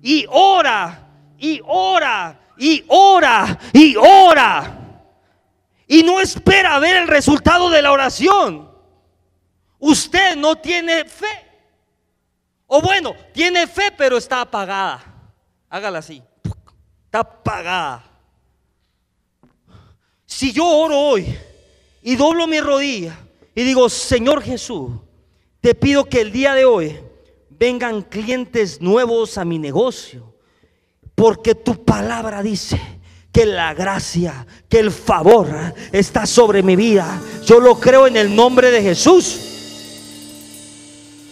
y 0.00 0.24
ora 0.30 1.08
y 1.36 1.60
ora 1.66 2.40
y 2.56 2.82
ora 2.88 3.58
y 3.70 3.96
ora 3.96 4.78
y 5.86 6.02
no 6.02 6.20
espera 6.20 6.78
ver 6.78 6.96
el 6.96 7.06
resultado 7.06 7.68
de 7.68 7.82
la 7.82 7.92
oración, 7.92 8.70
usted 9.78 10.36
no 10.36 10.56
tiene 10.56 11.04
fe. 11.04 11.46
O 12.66 12.80
bueno, 12.80 13.14
tiene 13.34 13.66
fe 13.66 13.92
pero 13.94 14.16
está 14.16 14.40
apagada. 14.40 15.04
Hágala 15.68 15.98
así. 15.98 16.22
Está 17.04 17.18
apagada. 17.18 18.09
Si 20.30 20.52
yo 20.52 20.64
oro 20.64 20.96
hoy 20.96 21.36
y 22.02 22.14
doblo 22.14 22.46
mi 22.46 22.60
rodilla 22.60 23.18
y 23.52 23.64
digo, 23.64 23.88
Señor 23.90 24.42
Jesús, 24.42 24.92
te 25.60 25.74
pido 25.74 26.04
que 26.04 26.20
el 26.20 26.30
día 26.30 26.54
de 26.54 26.64
hoy 26.64 26.96
vengan 27.50 28.02
clientes 28.02 28.80
nuevos 28.80 29.36
a 29.38 29.44
mi 29.44 29.58
negocio, 29.58 30.32
porque 31.16 31.56
tu 31.56 31.84
palabra 31.84 32.44
dice 32.44 32.80
que 33.32 33.44
la 33.44 33.74
gracia, 33.74 34.46
que 34.68 34.78
el 34.78 34.92
favor 34.92 35.48
está 35.90 36.26
sobre 36.26 36.62
mi 36.62 36.76
vida. 36.76 37.20
Yo 37.44 37.58
lo 37.58 37.80
creo 37.80 38.06
en 38.06 38.16
el 38.16 38.34
nombre 38.34 38.70
de 38.70 38.82
Jesús. 38.82 39.40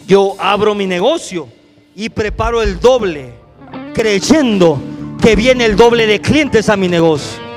Yo 0.09 0.35
abro 0.41 0.75
mi 0.75 0.87
negocio 0.87 1.49
y 1.95 2.09
preparo 2.09 2.63
el 2.63 2.81
doble, 2.81 3.33
creyendo 3.95 4.83
que 5.23 5.37
viene 5.37 5.67
el 5.67 5.77
doble 5.77 6.07
de 6.09 6.21
clientes 6.21 6.69
a 6.69 6.77
mi 6.77 6.89
negocio. 6.89 7.48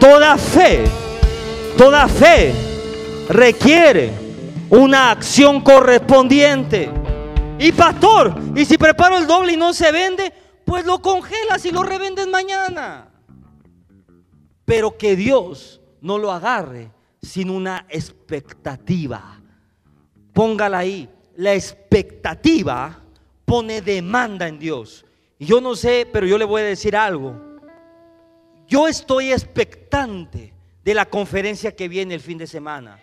Toda 0.00 0.36
fe, 0.36 0.84
toda 1.76 2.06
fe 2.08 2.52
requiere 3.28 4.12
una 4.70 5.10
acción 5.10 5.60
correspondiente. 5.60 6.90
Y 7.58 7.72
pastor, 7.72 8.34
y 8.54 8.64
si 8.64 8.76
preparo 8.76 9.16
el 9.16 9.26
doble 9.26 9.52
y 9.52 9.56
no 9.56 9.72
se 9.72 9.90
vende, 9.90 10.32
pues 10.64 10.84
lo 10.84 11.00
congelas 11.00 11.64
y 11.64 11.70
lo 11.70 11.82
revendes 11.82 12.26
mañana. 12.26 13.08
Pero 14.64 14.98
que 14.98 15.16
Dios 15.16 15.80
no 16.00 16.18
lo 16.18 16.32
agarre 16.32 16.90
sin 17.22 17.50
una 17.50 17.86
expectativa. 17.88 19.40
Póngala 20.32 20.78
ahí. 20.78 21.08
La 21.36 21.54
expectativa 21.54 23.00
pone 23.44 23.80
demanda 23.80 24.48
en 24.48 24.58
Dios. 24.58 25.04
Y 25.38 25.46
yo 25.46 25.60
no 25.60 25.74
sé, 25.74 26.06
pero 26.10 26.26
yo 26.26 26.36
le 26.36 26.44
voy 26.44 26.62
a 26.62 26.64
decir 26.64 26.96
algo. 26.96 27.45
Yo 28.68 28.88
estoy 28.88 29.32
expectante 29.32 30.52
de 30.84 30.94
la 30.94 31.06
conferencia 31.06 31.74
que 31.74 31.88
viene 31.88 32.14
el 32.14 32.20
fin 32.20 32.38
de 32.38 32.46
semana. 32.46 32.98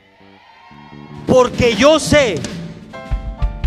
Porque 1.25 1.75
yo 1.75 2.00
sé 2.00 2.36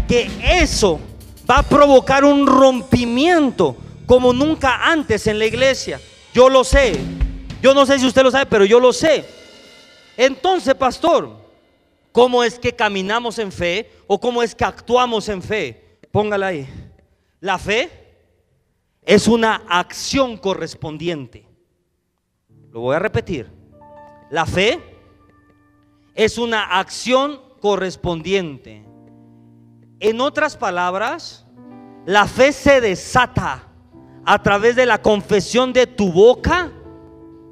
que 0.06 0.30
eso 0.42 1.00
va 1.48 1.58
a 1.58 1.62
provocar 1.62 2.24
un 2.24 2.46
rompimiento 2.46 3.76
como 4.06 4.32
nunca 4.32 4.90
antes 4.90 5.26
en 5.26 5.38
la 5.38 5.46
iglesia. 5.46 6.00
Yo 6.34 6.48
lo 6.48 6.64
sé. 6.64 6.98
Yo 7.62 7.74
no 7.74 7.86
sé 7.86 7.98
si 7.98 8.06
usted 8.06 8.22
lo 8.22 8.30
sabe, 8.30 8.46
pero 8.46 8.64
yo 8.64 8.78
lo 8.78 8.92
sé. 8.92 9.24
Entonces, 10.16 10.74
pastor, 10.74 11.30
¿cómo 12.12 12.44
es 12.44 12.58
que 12.58 12.74
caminamos 12.74 13.38
en 13.38 13.50
fe 13.50 13.90
o 14.06 14.20
cómo 14.20 14.42
es 14.42 14.54
que 14.54 14.64
actuamos 14.64 15.28
en 15.28 15.42
fe? 15.42 15.98
Póngala 16.10 16.48
ahí. 16.48 16.68
La 17.40 17.58
fe 17.58 17.90
es 19.02 19.28
una 19.28 19.62
acción 19.68 20.36
correspondiente. 20.36 21.45
Lo 22.76 22.82
voy 22.82 22.94
a 22.94 22.98
repetir. 22.98 23.50
La 24.28 24.44
fe 24.44 24.78
es 26.14 26.36
una 26.36 26.78
acción 26.78 27.40
correspondiente. 27.58 28.84
En 29.98 30.20
otras 30.20 30.58
palabras, 30.58 31.46
la 32.04 32.26
fe 32.26 32.52
se 32.52 32.82
desata 32.82 33.62
a 34.26 34.42
través 34.42 34.76
de 34.76 34.84
la 34.84 35.00
confesión 35.00 35.72
de 35.72 35.86
tu 35.86 36.12
boca, 36.12 36.70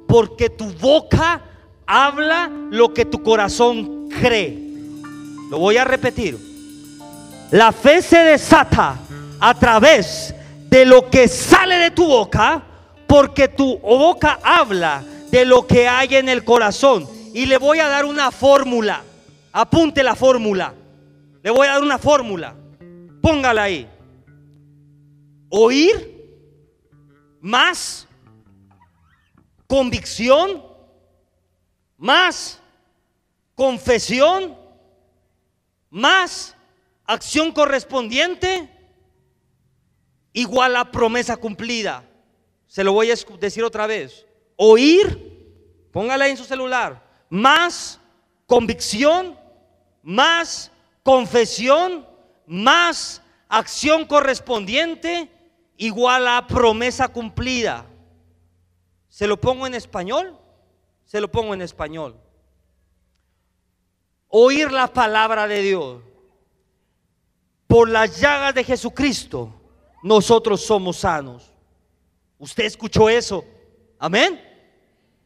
porque 0.07 0.47
tu 0.47 0.71
boca 0.73 1.41
habla 1.87 2.51
lo 2.69 2.93
que 2.93 3.05
tu 3.05 3.23
corazón 3.23 4.07
cree. 4.09 4.59
Lo 5.49 5.57
voy 5.57 5.77
a 5.77 5.85
repetir. 5.85 6.37
La 7.49 7.71
fe 7.71 8.03
se 8.03 8.19
desata 8.19 8.99
a 9.39 9.53
través 9.55 10.35
de 10.69 10.85
lo 10.85 11.09
que 11.09 11.27
sale 11.27 11.79
de 11.79 11.89
tu 11.89 12.05
boca, 12.05 12.61
porque 13.07 13.47
tu 13.47 13.79
boca 13.79 14.39
habla 14.43 15.03
de 15.35 15.43
lo 15.43 15.67
que 15.67 15.85
hay 15.85 16.15
en 16.15 16.29
el 16.29 16.45
corazón. 16.45 17.09
Y 17.33 17.45
le 17.45 17.57
voy 17.57 17.79
a 17.79 17.89
dar 17.89 18.05
una 18.05 18.31
fórmula. 18.31 19.03
Apunte 19.51 20.01
la 20.01 20.15
fórmula. 20.15 20.73
Le 21.43 21.51
voy 21.51 21.67
a 21.67 21.73
dar 21.73 21.83
una 21.83 21.97
fórmula. 21.97 22.55
Póngala 23.21 23.63
ahí. 23.63 23.85
Oír 25.49 26.13
más 27.41 28.07
convicción, 29.67 30.63
más 31.97 32.61
confesión, 33.55 34.57
más 35.89 36.55
acción 37.05 37.51
correspondiente, 37.51 38.69
igual 40.31 40.77
a 40.77 40.91
promesa 40.91 41.35
cumplida. 41.35 42.05
Se 42.67 42.85
lo 42.85 42.93
voy 42.93 43.11
a 43.11 43.15
decir 43.37 43.65
otra 43.65 43.85
vez. 43.85 44.25
Oír, 44.55 45.89
póngala 45.91 46.27
en 46.27 46.37
su 46.37 46.45
celular, 46.45 47.03
más 47.29 47.99
convicción, 48.45 49.37
más 50.01 50.71
confesión, 51.03 52.07
más 52.45 53.21
acción 53.49 54.05
correspondiente, 54.05 55.29
igual 55.77 56.27
a 56.27 56.47
promesa 56.47 57.07
cumplida. 57.07 57.85
¿Se 59.09 59.27
lo 59.27 59.39
pongo 59.39 59.67
en 59.67 59.73
español? 59.73 60.37
Se 61.05 61.21
lo 61.21 61.31
pongo 61.31 61.53
en 61.53 61.61
español. 61.61 62.19
Oír 64.27 64.71
la 64.71 64.87
palabra 64.87 65.47
de 65.47 65.61
Dios. 65.61 66.01
Por 67.67 67.89
las 67.89 68.19
llagas 68.19 68.53
de 68.53 68.63
Jesucristo, 68.63 69.53
nosotros 70.03 70.61
somos 70.61 70.97
sanos. 70.97 71.51
¿Usted 72.37 72.65
escuchó 72.65 73.09
eso? 73.09 73.43
Amén. 74.05 74.39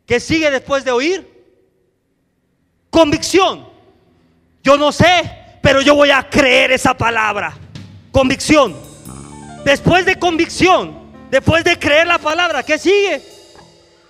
¿Qué 0.06 0.22
sigue 0.22 0.50
después 0.50 0.86
de 0.86 0.92
oír? 0.92 1.28
Convicción. 2.90 3.68
Yo 4.64 4.78
no 4.78 4.94
sé, 4.94 5.58
pero 5.62 5.82
yo 5.82 5.96
voy 5.96 6.12
a 6.12 6.30
creer 6.30 6.72
esa 6.72 6.94
palabra. 6.94 7.58
Convicción. 8.10 8.74
Después 9.66 10.06
de 10.06 10.18
convicción, 10.18 11.12
después 11.30 11.66
de 11.66 11.78
creer 11.78 12.08
la 12.08 12.20
palabra, 12.20 12.64
¿qué 12.64 12.78
sigue? 12.78 13.22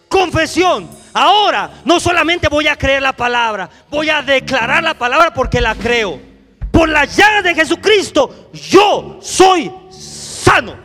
Confesión. 0.07 0.87
Ahora, 1.13 1.81
no 1.83 1.99
solamente 1.99 2.47
voy 2.47 2.67
a 2.67 2.75
creer 2.75 3.01
la 3.01 3.13
palabra, 3.13 3.67
voy 3.89 4.11
a 4.11 4.21
declarar 4.21 4.83
la 4.83 4.93
palabra 4.93 5.33
porque 5.33 5.61
la 5.61 5.73
creo. 5.73 6.21
Por 6.69 6.89
la 6.89 7.05
llaga 7.05 7.41
de 7.41 7.55
Jesucristo, 7.55 8.51
yo 8.53 9.17
soy 9.19 9.71
sano. 9.89 10.75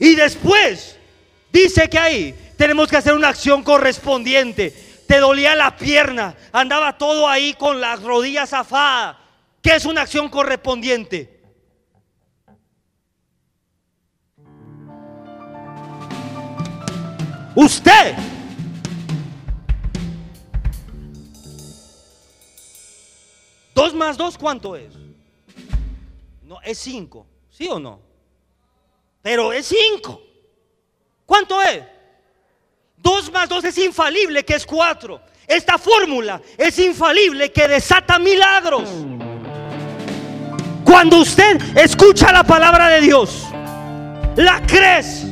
Y 0.00 0.16
después, 0.16 0.98
dice 1.52 1.88
que 1.88 1.98
ahí 2.00 2.43
tenemos 2.56 2.88
que 2.88 2.96
hacer 2.96 3.14
una 3.14 3.28
acción 3.28 3.62
correspondiente. 3.62 4.70
Te 5.06 5.18
dolía 5.18 5.54
la 5.54 5.76
pierna, 5.76 6.34
andaba 6.52 6.96
todo 6.96 7.28
ahí 7.28 7.54
con 7.54 7.80
las 7.80 8.02
rodillas 8.02 8.52
afadas. 8.52 9.16
¿Qué 9.60 9.74
es 9.76 9.84
una 9.84 10.02
acción 10.02 10.28
correspondiente? 10.28 11.42
Usted 17.54 18.16
Dos 23.74 23.92
más 23.92 24.16
dos, 24.16 24.38
¿cuánto 24.38 24.76
es? 24.76 24.94
No, 26.42 26.60
es 26.62 26.78
cinco. 26.78 27.26
¿Sí 27.50 27.68
o 27.68 27.80
no? 27.80 28.00
Pero 29.20 29.52
es 29.52 29.66
cinco. 29.66 30.22
¿Cuánto 31.26 31.60
es? 31.60 31.82
Dos 33.04 33.30
más 33.30 33.50
dos 33.50 33.62
es 33.64 33.76
infalible, 33.76 34.46
que 34.46 34.54
es 34.54 34.64
cuatro. 34.64 35.20
Esta 35.46 35.76
fórmula 35.76 36.40
es 36.56 36.78
infalible, 36.78 37.52
que 37.52 37.68
desata 37.68 38.18
milagros. 38.18 38.88
Cuando 40.82 41.18
usted 41.18 41.60
escucha 41.76 42.32
la 42.32 42.44
palabra 42.44 42.88
de 42.88 43.02
Dios, 43.02 43.44
la 44.36 44.62
crees, 44.66 45.26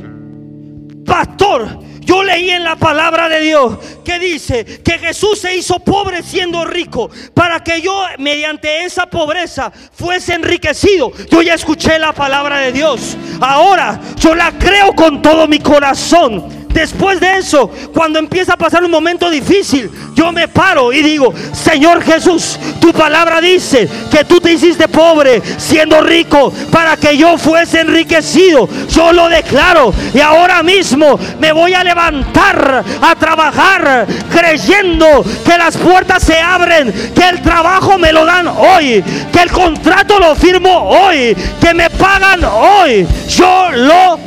pastor, 1.06 1.78
yo 2.02 2.22
leí 2.22 2.50
en 2.50 2.62
la 2.62 2.76
palabra 2.76 3.26
de 3.30 3.40
Dios 3.40 3.78
que 4.04 4.18
dice 4.18 4.82
que 4.82 4.98
Jesús 4.98 5.38
se 5.38 5.56
hizo 5.56 5.78
pobre 5.78 6.22
siendo 6.22 6.66
rico 6.66 7.10
para 7.32 7.64
que 7.64 7.80
yo 7.80 8.04
mediante 8.18 8.84
esa 8.84 9.06
pobreza 9.06 9.72
fuese 9.92 10.34
enriquecido. 10.34 11.10
Yo 11.30 11.40
ya 11.40 11.54
escuché 11.54 11.98
la 11.98 12.12
palabra 12.12 12.58
de 12.58 12.72
Dios. 12.72 13.16
Ahora 13.40 13.98
yo 14.16 14.34
la 14.34 14.52
creo 14.58 14.92
con 14.94 15.22
todo 15.22 15.48
mi 15.48 15.58
corazón. 15.58 16.61
Después 16.72 17.20
de 17.20 17.38
eso, 17.38 17.70
cuando 17.92 18.18
empieza 18.18 18.54
a 18.54 18.56
pasar 18.56 18.84
un 18.84 18.90
momento 18.90 19.28
difícil, 19.28 19.90
yo 20.14 20.32
me 20.32 20.48
paro 20.48 20.92
y 20.92 21.02
digo, 21.02 21.32
Señor 21.52 22.02
Jesús, 22.02 22.58
tu 22.80 22.92
palabra 22.92 23.40
dice 23.40 23.88
que 24.10 24.24
tú 24.24 24.40
te 24.40 24.52
hiciste 24.52 24.88
pobre 24.88 25.42
siendo 25.58 26.00
rico 26.00 26.52
para 26.70 26.96
que 26.96 27.16
yo 27.16 27.36
fuese 27.36 27.80
enriquecido. 27.80 28.68
Yo 28.88 29.12
lo 29.12 29.28
declaro 29.28 29.92
y 30.14 30.20
ahora 30.20 30.62
mismo 30.62 31.18
me 31.38 31.52
voy 31.52 31.74
a 31.74 31.84
levantar 31.84 32.84
a 33.00 33.14
trabajar 33.16 34.06
creyendo 34.30 35.24
que 35.44 35.58
las 35.58 35.76
puertas 35.76 36.22
se 36.22 36.38
abren, 36.38 36.92
que 37.14 37.28
el 37.28 37.42
trabajo 37.42 37.98
me 37.98 38.12
lo 38.12 38.24
dan 38.24 38.48
hoy, 38.48 39.02
que 39.32 39.42
el 39.42 39.50
contrato 39.50 40.18
lo 40.18 40.34
firmo 40.34 40.88
hoy, 40.88 41.36
que 41.60 41.74
me 41.74 41.90
pagan 41.90 42.44
hoy. 42.44 43.06
Yo 43.28 43.70
lo 43.72 44.18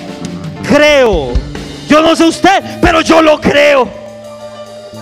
creo. 0.67 1.45
Yo 1.87 2.01
no 2.01 2.15
sé 2.15 2.25
usted, 2.25 2.79
pero 2.81 3.01
yo 3.01 3.21
lo 3.21 3.39
creo. 3.39 3.87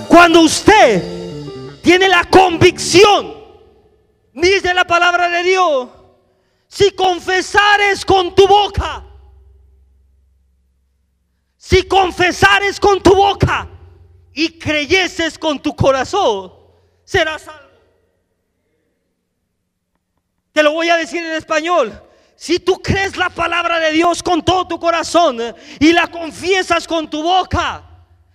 Cuando 0.08 0.42
usted 0.42 1.82
tiene 1.82 2.08
la 2.08 2.24
convicción, 2.26 3.36
dice 4.34 4.74
la 4.74 4.86
palabra 4.86 5.30
de 5.30 5.44
Dios, 5.44 5.90
si 6.68 6.92
confesares 6.92 8.06
con 8.06 8.34
tu 8.36 8.48
boca, 8.48 9.04
si 11.58 11.84
confesares 11.84 12.80
con 12.80 13.02
tu 13.02 13.16
boca 13.16 13.68
y 14.34 14.58
creyeses 14.60 15.38
con 15.38 15.62
tu 15.62 15.76
corazón, 15.76 16.54
serás 17.04 17.44
salvo. 17.44 17.64
Te 20.52 20.62
lo 20.62 20.72
voy 20.72 20.90
a 20.90 20.98
decir 20.98 21.24
en 21.24 21.34
español. 21.34 22.02
Si 22.44 22.60
tú 22.60 22.82
crees 22.82 23.16
la 23.16 23.30
palabra 23.30 23.80
de 23.80 23.94
Dios 23.94 24.22
con 24.22 24.44
todo 24.44 24.68
tu 24.68 24.78
corazón 24.78 25.40
y 25.80 25.94
la 25.94 26.08
confiesas 26.08 26.86
con 26.86 27.10
tu 27.10 27.24
boca, 27.24 27.82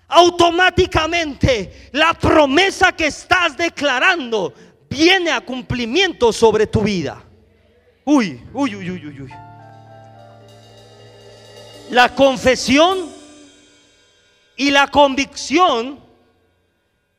automáticamente 0.08 1.90
la 1.92 2.14
promesa 2.14 2.90
que 2.92 3.08
estás 3.08 3.54
declarando 3.54 4.54
viene 4.88 5.30
a 5.30 5.42
cumplimiento 5.42 6.32
sobre 6.32 6.66
tu 6.66 6.80
vida. 6.80 7.22
Uy, 8.06 8.42
uy, 8.54 8.76
uy, 8.76 8.90
uy, 8.90 9.20
uy. 9.20 9.30
La 11.90 12.14
confesión 12.14 13.12
y 14.56 14.70
la 14.70 14.86
convicción 14.86 16.00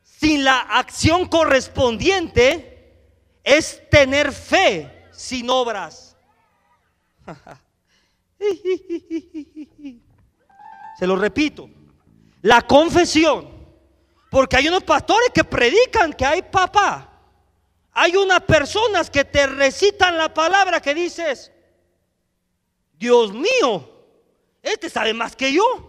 sin 0.02 0.42
la 0.42 0.58
acción 0.58 1.26
correspondiente 1.26 2.96
es 3.44 3.80
tener 3.88 4.32
fe 4.32 5.06
sin 5.12 5.48
obras. 5.50 6.09
Se 10.98 11.06
lo 11.06 11.16
repito, 11.16 11.68
la 12.42 12.62
confesión, 12.62 13.48
porque 14.30 14.56
hay 14.56 14.68
unos 14.68 14.84
pastores 14.84 15.30
que 15.34 15.44
predican 15.44 16.12
que 16.12 16.24
hay 16.24 16.42
papá. 16.42 17.06
Hay 17.92 18.16
unas 18.16 18.40
personas 18.40 19.10
que 19.10 19.24
te 19.24 19.46
recitan 19.46 20.16
la 20.16 20.32
palabra 20.32 20.80
que 20.80 20.94
dices, 20.94 21.50
Dios 22.92 23.32
mío, 23.32 23.90
este 24.62 24.88
sabe 24.88 25.12
más 25.12 25.34
que 25.34 25.52
yo. 25.52 25.88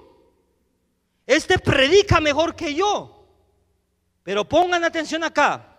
Este 1.27 1.59
predica 1.59 2.19
mejor 2.19 2.55
que 2.55 2.73
yo. 2.73 3.27
Pero 4.23 4.47
pongan 4.47 4.83
atención 4.83 5.23
acá. 5.23 5.77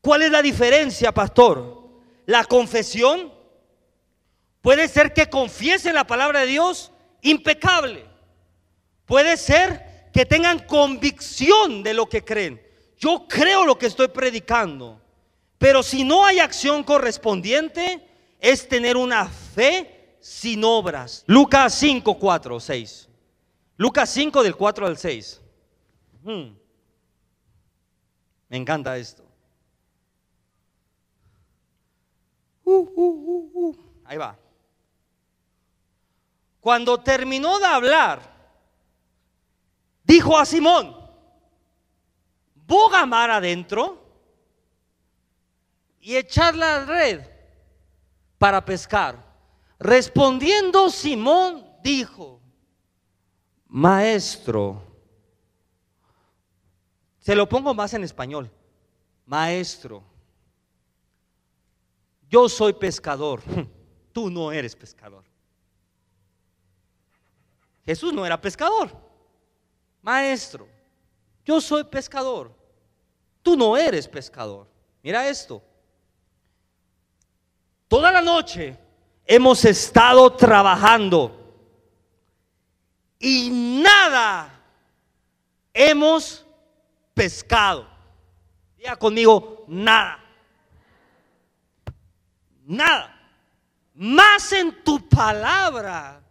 ¿Cuál 0.00 0.22
es 0.22 0.30
la 0.30 0.42
diferencia, 0.42 1.12
pastor? 1.12 1.88
La 2.26 2.44
confesión 2.44 3.32
Puede 4.66 4.88
ser 4.88 5.14
que 5.14 5.30
confiesen 5.30 5.94
la 5.94 6.08
palabra 6.08 6.40
de 6.40 6.46
Dios 6.46 6.90
impecable. 7.22 8.04
Puede 9.04 9.36
ser 9.36 10.10
que 10.12 10.26
tengan 10.26 10.58
convicción 10.58 11.84
de 11.84 11.94
lo 11.94 12.08
que 12.08 12.24
creen. 12.24 12.60
Yo 12.98 13.28
creo 13.28 13.64
lo 13.64 13.78
que 13.78 13.86
estoy 13.86 14.08
predicando. 14.08 15.00
Pero 15.56 15.84
si 15.84 16.02
no 16.02 16.24
hay 16.26 16.40
acción 16.40 16.82
correspondiente, 16.82 18.04
es 18.40 18.66
tener 18.66 18.96
una 18.96 19.28
fe 19.28 20.16
sin 20.20 20.64
obras. 20.64 21.22
Lucas 21.28 21.72
5, 21.72 22.18
4, 22.18 22.58
6. 22.58 23.08
Lucas 23.76 24.10
5 24.10 24.42
del 24.42 24.56
4 24.56 24.86
al 24.88 24.98
6. 24.98 25.42
Hmm. 26.24 26.56
Me 28.48 28.56
encanta 28.56 28.98
esto. 28.98 29.22
Uh, 32.64 32.72
uh, 32.72 33.50
uh, 33.54 33.76
Ahí 34.04 34.18
va. 34.18 34.36
Cuando 36.66 36.98
terminó 36.98 37.60
de 37.60 37.64
hablar, 37.64 38.20
dijo 40.02 40.36
a 40.36 40.44
Simón, 40.44 40.96
boga 42.56 43.06
mar 43.06 43.30
adentro 43.30 44.04
y 46.00 46.16
echar 46.16 46.56
la 46.56 46.84
red 46.84 47.24
para 48.36 48.64
pescar. 48.64 49.24
Respondiendo 49.78 50.90
Simón 50.90 51.64
dijo, 51.84 52.40
maestro, 53.68 54.82
se 57.20 57.36
lo 57.36 57.48
pongo 57.48 57.74
más 57.74 57.94
en 57.94 58.02
español, 58.02 58.50
maestro, 59.24 60.02
yo 62.28 62.48
soy 62.48 62.72
pescador, 62.72 63.40
tú 64.12 64.28
no 64.28 64.50
eres 64.50 64.74
pescador. 64.74 65.25
Jesús 67.86 68.12
no 68.12 68.26
era 68.26 68.40
pescador. 68.40 68.90
Maestro, 70.02 70.68
yo 71.44 71.60
soy 71.60 71.84
pescador. 71.84 72.52
Tú 73.42 73.56
no 73.56 73.76
eres 73.76 74.08
pescador. 74.08 74.68
Mira 75.02 75.28
esto. 75.28 75.62
Toda 77.86 78.10
la 78.10 78.20
noche 78.20 78.76
hemos 79.24 79.64
estado 79.64 80.32
trabajando 80.32 81.46
y 83.20 83.50
nada 83.82 84.52
hemos 85.72 86.44
pescado. 87.14 87.88
Diga 88.76 88.96
conmigo, 88.96 89.64
nada. 89.68 90.18
Nada. 92.64 93.12
Más 93.94 94.52
en 94.52 94.82
tu 94.82 95.08
palabra 95.08 96.25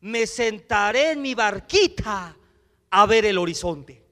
me 0.00 0.26
sentaré 0.26 1.12
en 1.12 1.22
mi 1.22 1.34
barquita 1.34 2.36
a 2.90 3.06
ver 3.06 3.24
el 3.24 3.38
horizonte. 3.38 4.02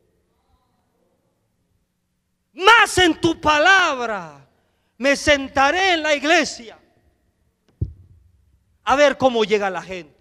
Más 2.54 2.98
en 2.98 3.20
tu 3.20 3.40
palabra 3.40 4.48
me 4.98 5.16
sentaré 5.16 5.92
en 5.92 6.02
la 6.02 6.14
iglesia 6.14 6.78
a 8.84 8.96
ver 8.96 9.16
cómo 9.16 9.44
llega 9.44 9.70
la 9.70 9.82
gente. 9.82 10.16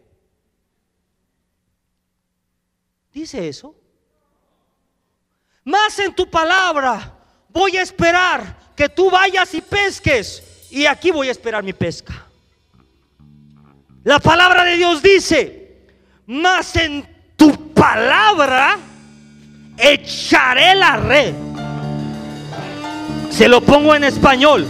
¿Dice 3.11 3.47
eso? 3.47 3.75
Más 5.63 5.97
en 5.99 6.13
tu 6.13 6.29
palabra 6.29 7.17
voy 7.49 7.77
a 7.77 7.81
esperar 7.81 8.73
que 8.75 8.87
tú 8.87 9.09
vayas 9.09 9.53
y 9.53 9.61
pesques 9.61 10.67
y 10.69 10.85
aquí 10.85 11.09
voy 11.09 11.29
a 11.29 11.31
esperar 11.31 11.63
mi 11.63 11.73
pesca. 11.73 12.27
La 14.03 14.19
palabra 14.19 14.63
de 14.63 14.77
Dios 14.77 15.01
dice, 15.01 15.56
más 16.27 16.75
en 16.75 17.07
tu 17.37 17.73
palabra 17.73 18.77
echaré 19.77 20.75
la 20.75 20.97
red. 20.97 21.33
Se 23.29 23.47
lo 23.47 23.61
pongo 23.61 23.95
en 23.95 24.03
español. 24.03 24.67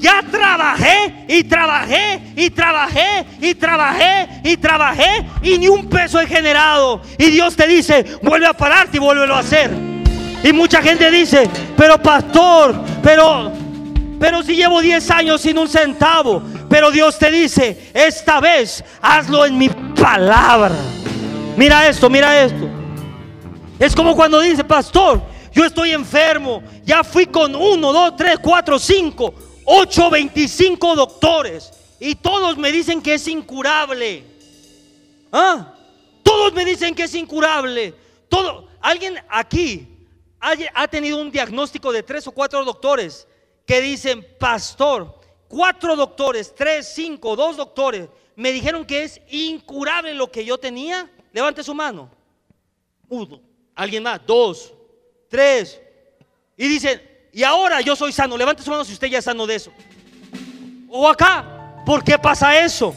Ya 0.00 0.22
trabajé 0.30 1.26
y 1.28 1.44
trabajé 1.44 2.20
y 2.36 2.50
trabajé 2.50 3.26
y 3.40 3.54
trabajé 3.54 4.28
y 4.44 4.56
trabajé 4.56 5.26
y 5.42 5.58
ni 5.58 5.68
un 5.68 5.88
peso 5.88 6.20
he 6.20 6.26
generado. 6.26 7.02
Y 7.18 7.30
Dios 7.30 7.54
te 7.56 7.66
dice, 7.66 8.18
vuelve 8.22 8.46
a 8.46 8.54
pararte 8.54 8.96
y 8.96 9.00
vuélvelo 9.00 9.34
a 9.34 9.40
hacer. 9.40 9.70
Y 10.42 10.52
mucha 10.52 10.80
gente 10.80 11.10
dice, 11.10 11.50
pero 11.76 12.00
pastor, 12.00 12.80
pero, 13.02 13.52
pero 14.20 14.42
si 14.42 14.54
llevo 14.54 14.80
10 14.80 15.10
años 15.10 15.40
sin 15.40 15.58
un 15.58 15.68
centavo. 15.68 16.42
Pero 16.76 16.90
Dios 16.90 17.18
te 17.18 17.30
dice, 17.30 17.90
esta 17.94 18.38
vez 18.38 18.84
hazlo 19.00 19.46
en 19.46 19.56
mi 19.56 19.70
palabra. 19.70 20.76
Mira 21.56 21.88
esto, 21.88 22.10
mira 22.10 22.44
esto. 22.44 22.68
Es 23.78 23.96
como 23.96 24.14
cuando 24.14 24.40
dice, 24.40 24.62
pastor, 24.62 25.22
yo 25.54 25.64
estoy 25.64 25.92
enfermo. 25.92 26.62
Ya 26.84 27.02
fui 27.02 27.24
con 27.24 27.56
uno, 27.56 27.94
dos, 27.94 28.14
tres, 28.14 28.36
cuatro, 28.42 28.78
cinco, 28.78 29.32
ocho, 29.64 30.10
veinticinco 30.10 30.94
doctores. 30.94 31.72
Y 31.98 32.16
todos 32.16 32.58
me 32.58 32.70
dicen 32.70 33.00
que 33.00 33.14
es 33.14 33.26
incurable. 33.26 34.22
¿Ah? 35.32 35.72
Todos 36.22 36.52
me 36.52 36.62
dicen 36.66 36.94
que 36.94 37.04
es 37.04 37.14
incurable. 37.14 37.94
Todo, 38.28 38.68
alguien 38.82 39.18
aquí 39.30 39.88
ha 40.74 40.88
tenido 40.88 41.22
un 41.22 41.30
diagnóstico 41.30 41.90
de 41.90 42.02
tres 42.02 42.26
o 42.26 42.32
cuatro 42.32 42.62
doctores 42.66 43.26
que 43.64 43.80
dicen, 43.80 44.26
pastor, 44.38 45.16
cuatro 45.48 45.96
doctores, 45.96 46.54
tres, 46.54 46.92
cinco, 46.94 47.36
dos 47.36 47.56
doctores, 47.56 48.08
me 48.34 48.52
dijeron 48.52 48.84
que 48.84 49.04
es 49.04 49.20
incurable 49.30 50.14
lo 50.14 50.30
que 50.30 50.44
yo 50.44 50.58
tenía, 50.58 51.10
levante 51.32 51.62
su 51.62 51.74
mano. 51.74 52.10
Uno, 53.08 53.40
alguien 53.74 54.02
más, 54.02 54.20
dos, 54.26 54.74
tres. 55.28 55.80
Y 56.56 56.68
dicen, 56.68 57.00
y 57.32 57.42
ahora 57.42 57.80
yo 57.80 57.96
soy 57.96 58.12
sano, 58.12 58.36
levante 58.36 58.62
su 58.62 58.70
mano 58.70 58.84
si 58.84 58.92
usted 58.92 59.08
ya 59.08 59.18
es 59.18 59.24
sano 59.24 59.46
de 59.46 59.54
eso. 59.54 59.72
O 60.88 61.08
acá, 61.08 61.82
¿por 61.84 62.02
qué 62.02 62.18
pasa 62.18 62.58
eso? 62.58 62.94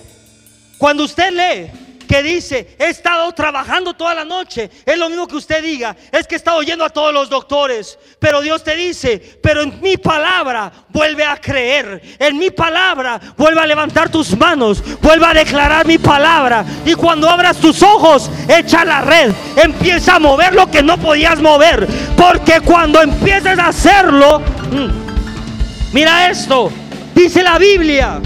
Cuando 0.78 1.04
usted 1.04 1.32
lee 1.32 1.79
que 2.10 2.24
dice, 2.24 2.76
he 2.80 2.88
estado 2.88 3.32
trabajando 3.34 3.94
toda 3.94 4.16
la 4.16 4.26
noche. 4.26 4.68
Es 4.84 4.98
lo 4.98 5.10
mismo 5.10 5.28
que 5.28 5.36
usted 5.36 5.62
diga, 5.62 5.96
es 6.12 6.26
que 6.26 6.34
he 6.34 6.38
estado 6.38 6.64
yendo 6.64 6.84
a 6.84 6.90
todos 6.90 7.14
los 7.14 7.30
doctores. 7.30 8.00
Pero 8.18 8.42
Dios 8.42 8.64
te 8.64 8.76
dice, 8.76 9.38
pero 9.44 9.62
en 9.62 9.80
mi 9.80 9.96
palabra 9.96 10.72
vuelve 10.90 11.24
a 11.24 11.38
creer. 11.38 12.02
En 12.18 12.40
mi 12.40 12.50
palabra 12.50 13.22
vuelve 13.38 13.62
a 13.62 13.68
levantar 13.68 14.10
tus 14.10 14.36
manos, 14.36 14.82
vuelve 15.00 15.28
a 15.28 15.36
declarar 15.36 15.86
mi 15.86 16.00
palabra. 16.00 16.66
Y 16.84 16.96
cuando 16.96 17.30
abras 17.30 17.58
tus 17.58 17.84
ojos, 17.84 18.32
echa 18.48 18.84
la 18.84 19.02
red, 19.02 19.32
empieza 19.56 20.16
a 20.16 20.20
mover 20.20 20.56
lo 20.56 20.72
que 20.72 20.82
no 20.82 20.98
podías 20.98 21.40
mover. 21.40 21.86
Porque 22.18 22.60
cuando 22.62 23.04
empieces 23.04 23.60
a 23.60 23.68
hacerlo, 23.68 24.40
mm, 24.40 25.94
mira 25.94 26.32
esto, 26.32 26.72
dice 27.14 27.44
la 27.44 27.60
Biblia, 27.60 28.20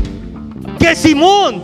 que 0.79 0.95
Simón 0.95 1.61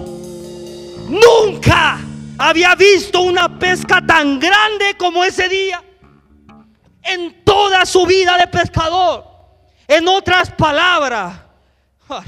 nunca 1.08 2.09
había 2.40 2.74
visto 2.74 3.20
una 3.22 3.60
pesca 3.60 4.02
tan 4.02 4.40
grande 4.40 4.96
como 4.98 5.26
ese 5.26 5.50
día 5.50 5.84
en 7.04 7.44
toda 7.44 7.86
su 7.86 8.06
vida 8.06 8.38
de 8.38 8.48
pescador. 8.48 9.26
En 9.86 10.08
otras 10.08 10.50
palabras, 10.52 11.38
ah, 12.08 12.24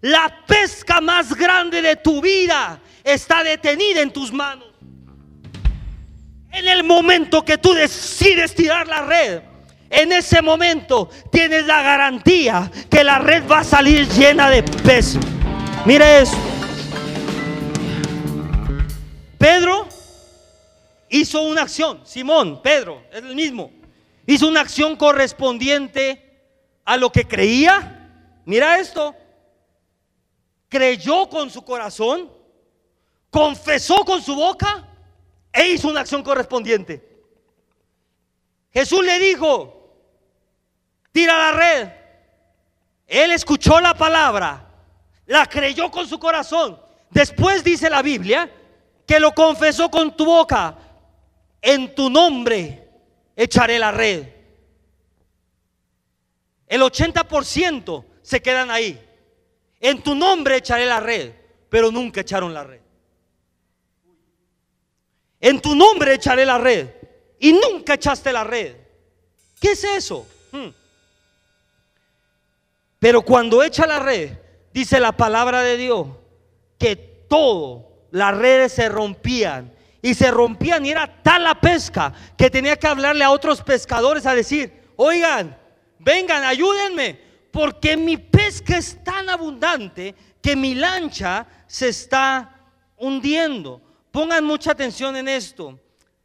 la 0.00 0.44
pesca 0.46 1.00
más 1.02 1.34
grande 1.34 1.82
de 1.82 1.96
tu 1.96 2.22
vida 2.22 2.80
está 3.04 3.42
detenida 3.42 4.00
en 4.00 4.12
tus 4.12 4.32
manos. 4.32 4.68
En 6.50 6.66
el 6.66 6.82
momento 6.82 7.44
que 7.44 7.58
tú 7.58 7.74
decides 7.74 8.54
tirar 8.54 8.88
la 8.88 9.02
red, 9.02 9.42
en 9.90 10.10
ese 10.10 10.40
momento 10.40 11.10
tienes 11.30 11.66
la 11.66 11.82
garantía 11.82 12.70
que 12.88 13.04
la 13.04 13.18
red 13.18 13.46
va 13.46 13.58
a 13.58 13.64
salir 13.64 14.08
llena 14.08 14.48
de 14.48 14.62
peces. 14.62 15.18
Mire 15.84 16.22
eso. 16.22 16.45
Hizo 21.08 21.42
una 21.42 21.62
acción, 21.62 22.00
Simón, 22.04 22.62
Pedro, 22.62 23.02
es 23.10 23.22
el 23.22 23.34
mismo, 23.34 23.70
hizo 24.26 24.48
una 24.48 24.60
acción 24.60 24.96
correspondiente 24.96 26.22
a 26.84 26.96
lo 26.96 27.10
que 27.10 27.26
creía. 27.26 28.42
Mira 28.44 28.78
esto, 28.78 29.14
creyó 30.68 31.28
con 31.28 31.50
su 31.50 31.62
corazón, 31.62 32.30
confesó 33.30 34.04
con 34.04 34.22
su 34.22 34.34
boca 34.34 34.88
e 35.52 35.68
hizo 35.68 35.88
una 35.88 36.00
acción 36.00 36.22
correspondiente. 36.22 37.16
Jesús 38.72 39.04
le 39.04 39.18
dijo, 39.18 39.76
tira 41.12 41.36
la 41.36 41.52
red. 41.52 41.88
Él 43.06 43.30
escuchó 43.30 43.80
la 43.80 43.94
palabra, 43.94 44.68
la 45.26 45.46
creyó 45.46 45.90
con 45.90 46.06
su 46.06 46.18
corazón. 46.18 46.78
Después 47.10 47.64
dice 47.64 47.88
la 47.88 48.02
Biblia 48.02 48.50
que 49.06 49.20
lo 49.20 49.32
confesó 49.32 49.90
con 49.90 50.16
tu 50.16 50.26
boca, 50.26 50.76
en 51.62 51.94
tu 51.94 52.10
nombre 52.10 52.88
echaré 53.34 53.78
la 53.78 53.92
red. 53.92 54.26
El 56.66 56.82
80% 56.82 58.04
se 58.22 58.42
quedan 58.42 58.70
ahí. 58.70 59.00
En 59.80 60.02
tu 60.02 60.14
nombre 60.14 60.56
echaré 60.56 60.86
la 60.86 61.00
red, 61.00 61.32
pero 61.68 61.90
nunca 61.90 62.22
echaron 62.22 62.52
la 62.52 62.64
red. 62.64 62.80
En 65.40 65.60
tu 65.60 65.74
nombre 65.74 66.14
echaré 66.14 66.44
la 66.44 66.58
red 66.58 66.88
y 67.38 67.52
nunca 67.52 67.94
echaste 67.94 68.32
la 68.32 68.42
red. 68.42 68.76
¿Qué 69.60 69.72
es 69.72 69.84
eso? 69.84 70.26
Hmm. 70.50 70.70
Pero 72.98 73.22
cuando 73.22 73.62
echa 73.62 73.86
la 73.86 73.98
red, 73.98 74.38
dice 74.72 74.98
la 74.98 75.12
palabra 75.12 75.62
de 75.62 75.76
Dios, 75.76 76.08
que 76.78 76.96
todo 76.96 78.06
las 78.10 78.36
redes 78.36 78.72
se 78.72 78.88
rompían 78.88 79.75
y 80.06 80.14
se 80.14 80.30
rompían 80.30 80.86
y 80.86 80.90
era 80.90 81.20
tal 81.20 81.42
la 81.42 81.60
pesca 81.60 82.12
que 82.36 82.48
tenía 82.48 82.76
que 82.76 82.86
hablarle 82.86 83.24
a 83.24 83.30
otros 83.32 83.60
pescadores 83.60 84.24
a 84.24 84.36
decir, 84.36 84.72
oigan, 84.94 85.58
vengan, 85.98 86.44
ayúdenme, 86.44 87.18
porque 87.50 87.96
mi 87.96 88.16
pesca 88.16 88.76
es 88.76 89.02
tan 89.02 89.28
abundante 89.28 90.14
que 90.40 90.54
mi 90.54 90.76
lancha 90.76 91.44
se 91.66 91.88
está 91.88 92.54
hundiendo. 92.96 93.82
Pongan 94.12 94.44
mucha 94.44 94.70
atención 94.70 95.16
en 95.16 95.26
esto. 95.26 95.76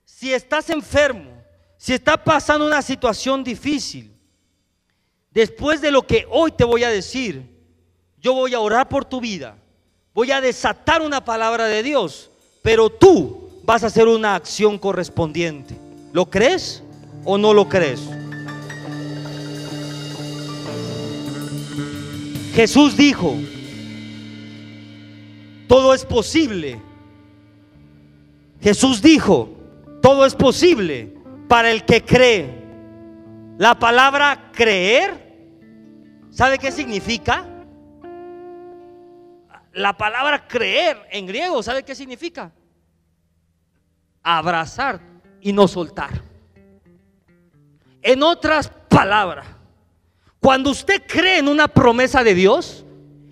Si 0.06 0.32
estás 0.32 0.70
enfermo, 0.70 1.44
si 1.76 1.94
está 1.94 2.24
pasando 2.24 2.68
una 2.68 2.84
situación 2.84 3.44
difícil, 3.44 4.16
después 5.32 5.82
de 5.82 5.90
lo 5.90 6.06
que 6.06 6.28
hoy 6.30 6.52
te 6.52 6.66
voy 6.66 6.84
a 6.84 6.90
decir, 6.90 7.50
yo 8.20 8.34
voy 8.34 8.54
a 8.54 8.60
orar 8.60 8.88
por 8.88 9.06
tu 9.06 9.20
vida 9.20 9.58
voy 10.14 10.32
a 10.32 10.42
desatar 10.42 11.02
una 11.02 11.24
palabra 11.24 11.66
de 11.66 11.84
Dios, 11.84 12.30
pero 12.62 12.90
tú 12.90 13.51
vas 13.64 13.84
a 13.84 13.88
hacer 13.88 14.08
una 14.08 14.36
acción 14.36 14.78
correspondiente. 14.78 15.76
¿Lo 16.14 16.30
crees 16.30 16.84
o 17.24 17.38
no 17.38 17.54
lo 17.54 17.70
crees? 17.70 18.02
Jesús 22.54 22.98
dijo, 22.98 23.36
todo 25.68 25.94
es 25.94 26.06
posible. 26.06 26.82
Jesús 28.62 29.02
dijo, 29.02 29.50
todo 30.02 30.26
es 30.26 30.36
posible 30.36 31.14
para 31.48 31.72
el 31.72 31.86
que 31.86 32.04
cree. 32.04 32.62
La 33.58 33.80
palabra 33.80 34.52
creer, 34.52 35.34
¿sabe 36.30 36.58
qué 36.58 36.72
significa? 36.72 37.46
La 39.74 39.96
palabra 39.96 40.46
creer 40.48 40.98
en 41.12 41.26
griego, 41.26 41.64
¿sabe 41.64 41.84
qué 41.84 41.96
significa? 41.96 42.52
Abrazar 44.24 45.00
y 45.42 45.54
no 45.54 45.68
soltar. 45.68 46.22
En 48.02 48.24
otras 48.24 48.70
palabras, 48.90 49.48
cuando 50.40 50.72
usted 50.72 51.04
cree 51.08 51.40
en 51.40 51.48
una 51.48 51.68
promesa 51.68 52.24
de 52.24 52.34
Dios, 52.34 52.86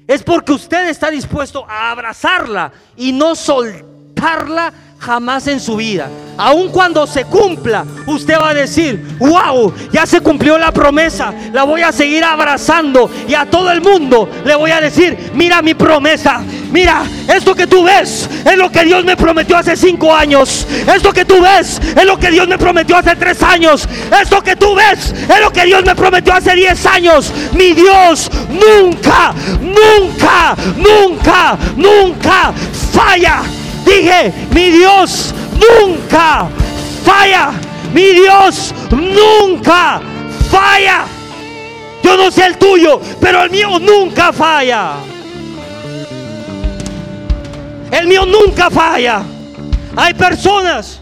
es 0.07 0.23
porque 0.23 0.53
usted 0.53 0.89
está 0.89 1.09
dispuesto 1.09 1.65
a 1.67 1.91
abrazarla 1.91 2.71
y 2.95 3.11
no 3.11 3.35
soltarla 3.35 4.73
jamás 4.99 5.47
en 5.47 5.59
su 5.59 5.77
vida. 5.77 6.09
Aun 6.37 6.69
cuando 6.69 7.05
se 7.05 7.25
cumpla, 7.25 7.85
usted 8.05 8.37
va 8.39 8.49
a 8.49 8.53
decir, 8.53 9.17
wow, 9.19 9.73
ya 9.91 10.05
se 10.05 10.21
cumplió 10.21 10.57
la 10.57 10.71
promesa, 10.71 11.33
la 11.51 11.63
voy 11.63 11.81
a 11.81 11.91
seguir 11.91 12.23
abrazando 12.23 13.09
y 13.27 13.33
a 13.33 13.45
todo 13.45 13.71
el 13.71 13.81
mundo 13.81 14.29
le 14.45 14.55
voy 14.55 14.71
a 14.71 14.79
decir, 14.79 15.31
mira 15.33 15.61
mi 15.61 15.73
promesa, 15.73 16.41
mira, 16.71 17.03
esto 17.27 17.53
que 17.53 17.67
tú 17.67 17.83
ves 17.83 18.29
es 18.45 18.57
lo 18.57 18.71
que 18.71 18.85
Dios 18.85 19.03
me 19.03 19.17
prometió 19.17 19.57
hace 19.57 19.75
cinco 19.75 20.13
años, 20.13 20.65
esto 20.87 21.11
que 21.11 21.25
tú 21.25 21.41
ves 21.41 21.81
es 21.97 22.05
lo 22.05 22.17
que 22.17 22.31
Dios 22.31 22.47
me 22.47 22.57
prometió 22.57 22.95
hace 22.95 23.17
tres 23.17 23.43
años, 23.43 23.87
esto 24.21 24.41
que 24.41 24.55
tú 24.55 24.75
ves 24.75 25.13
es 25.13 25.41
lo 25.41 25.51
que 25.51 25.65
Dios 25.65 25.83
me 25.85 25.95
prometió 25.95 26.33
hace 26.33 26.55
diez 26.55 26.85
años. 26.85 27.31
Mi 27.53 27.73
Dios 27.73 28.29
nunca, 28.49 29.33
nunca, 29.61 30.55
nunca, 30.77 31.57
nunca 31.75 32.53
falla. 32.93 33.43
Dije, 33.89 34.31
mi 34.51 34.69
Dios 34.69 35.33
nunca 35.53 36.47
falla. 37.03 37.51
Mi 37.91 38.13
Dios 38.13 38.73
nunca 38.91 39.99
falla. 40.51 41.05
Yo 42.03 42.15
no 42.15 42.29
sé 42.29 42.45
el 42.45 42.57
tuyo, 42.57 43.01
pero 43.19 43.43
el 43.43 43.49
mío 43.49 43.79
nunca 43.79 44.31
falla. 44.31 44.93
El 47.89 48.07
mío 48.07 48.25
nunca 48.27 48.69
falla. 48.69 49.23
Hay 49.95 50.13
personas 50.13 51.01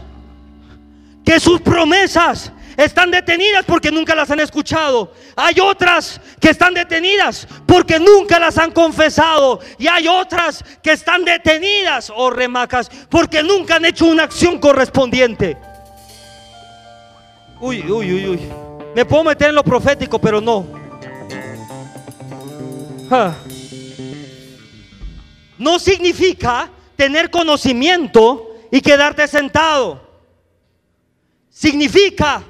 que 1.26 1.42
sus 1.42 1.60
promesas 1.60 2.54
están 2.78 3.10
detenidas 3.10 3.66
porque 3.66 3.92
nunca 3.92 4.14
las 4.14 4.30
han 4.30 4.40
escuchado. 4.40 5.12
Hay 5.36 5.60
otras 5.60 6.22
que 6.40 6.52
están 6.52 6.76
detenidas 6.76 7.48
porque 7.66 8.00
nunca 8.00 8.38
las 8.38 8.58
han 8.60 8.72
confesado. 8.72 9.60
Y 9.80 9.88
hay 9.88 10.08
otras 10.08 10.64
que 10.84 10.92
están 10.92 11.26
detenidas, 11.26 12.14
oh 12.16 12.30
remacas, 12.30 12.90
porque 13.10 13.42
nunca 13.42 13.78
han 13.78 13.86
hecho 13.86 14.06
una 14.06 14.24
acción 14.24 14.60
correspondiente. 14.60 15.58
Uy, 17.60 17.80
uy, 17.92 18.14
uy, 18.14 18.28
uy. 18.28 18.40
Me 18.96 19.04
puedo 19.06 19.24
meter 19.24 19.50
en 19.50 19.56
lo 19.56 19.64
profético, 19.64 20.20
pero 20.20 20.40
no. 20.40 20.68
No 25.58 25.80
significa 25.80 26.70
tener 26.96 27.32
conocimiento 27.32 28.56
y 28.70 28.82
quedarte 28.82 29.28
sentado. 29.28 30.08
Significa 31.50 32.44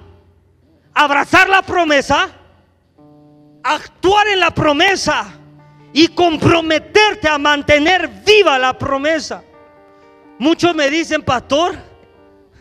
abrazar 0.98 1.48
la 1.48 1.62
promesa, 1.62 2.32
actuar 3.64 4.28
en 4.30 4.40
la 4.40 4.50
promesa 4.50 5.32
y 5.94 6.08
comprometerte 6.08 7.30
a 7.30 7.38
mantener 7.38 8.08
viva 8.26 8.58
la 8.58 8.76
promesa. 8.76 9.44
Muchos 10.40 10.74
me 10.74 10.90
dicen, 10.90 11.22
pastor, 11.22 11.76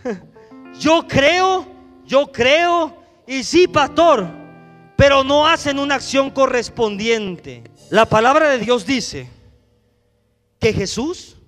yo 0.79 1.07
creo, 1.09 1.67
yo 2.05 2.31
creo, 2.31 3.03
y 3.27 3.43
sí, 3.43 3.67
pastor, 3.67 4.29
pero 4.97 5.25
no 5.25 5.47
hacen 5.47 5.79
una 5.79 5.95
acción 5.95 6.31
correspondiente. 6.31 7.65
La 7.89 8.05
palabra 8.05 8.51
de 8.51 8.59
Dios 8.59 8.85
dice 8.85 9.31
que 10.61 10.75
Jesús 10.75 11.39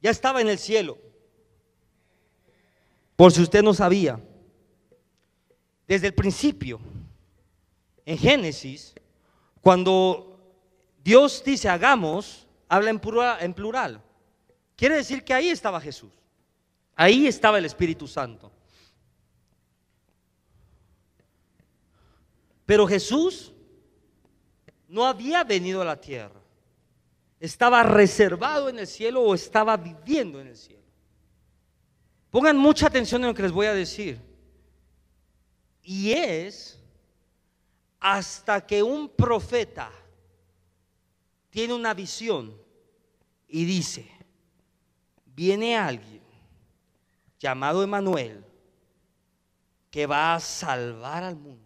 ya 0.00 0.10
estaba 0.10 0.40
en 0.40 0.48
el 0.48 0.58
cielo. 0.58 0.96
Por 3.22 3.30
si 3.30 3.40
usted 3.40 3.62
no 3.62 3.72
sabía, 3.72 4.20
desde 5.86 6.08
el 6.08 6.12
principio, 6.12 6.80
en 8.04 8.18
Génesis, 8.18 8.94
cuando 9.60 10.40
Dios 11.04 11.40
dice 11.44 11.68
hagamos, 11.68 12.48
habla 12.68 12.90
en 12.90 13.54
plural. 13.54 14.02
Quiere 14.74 14.96
decir 14.96 15.22
que 15.22 15.32
ahí 15.32 15.50
estaba 15.50 15.80
Jesús. 15.80 16.10
Ahí 16.96 17.28
estaba 17.28 17.58
el 17.58 17.64
Espíritu 17.64 18.08
Santo. 18.08 18.50
Pero 22.66 22.88
Jesús 22.88 23.52
no 24.88 25.06
había 25.06 25.44
venido 25.44 25.80
a 25.80 25.84
la 25.84 26.00
tierra. 26.00 26.40
Estaba 27.38 27.84
reservado 27.84 28.68
en 28.68 28.80
el 28.80 28.86
cielo 28.88 29.22
o 29.22 29.32
estaba 29.32 29.76
viviendo 29.76 30.40
en 30.40 30.48
el 30.48 30.56
cielo. 30.56 30.81
Pongan 32.32 32.56
mucha 32.56 32.86
atención 32.86 33.20
en 33.20 33.28
lo 33.28 33.34
que 33.34 33.42
les 33.42 33.52
voy 33.52 33.66
a 33.66 33.74
decir. 33.74 34.18
Y 35.82 36.12
es 36.12 36.80
hasta 38.00 38.66
que 38.66 38.82
un 38.82 39.10
profeta 39.10 39.92
tiene 41.50 41.74
una 41.74 41.92
visión 41.92 42.56
y 43.46 43.66
dice, 43.66 44.10
viene 45.26 45.76
alguien 45.76 46.22
llamado 47.38 47.82
Emanuel 47.82 48.42
que 49.90 50.06
va 50.06 50.34
a 50.34 50.40
salvar 50.40 51.24
al 51.24 51.36
mundo. 51.36 51.60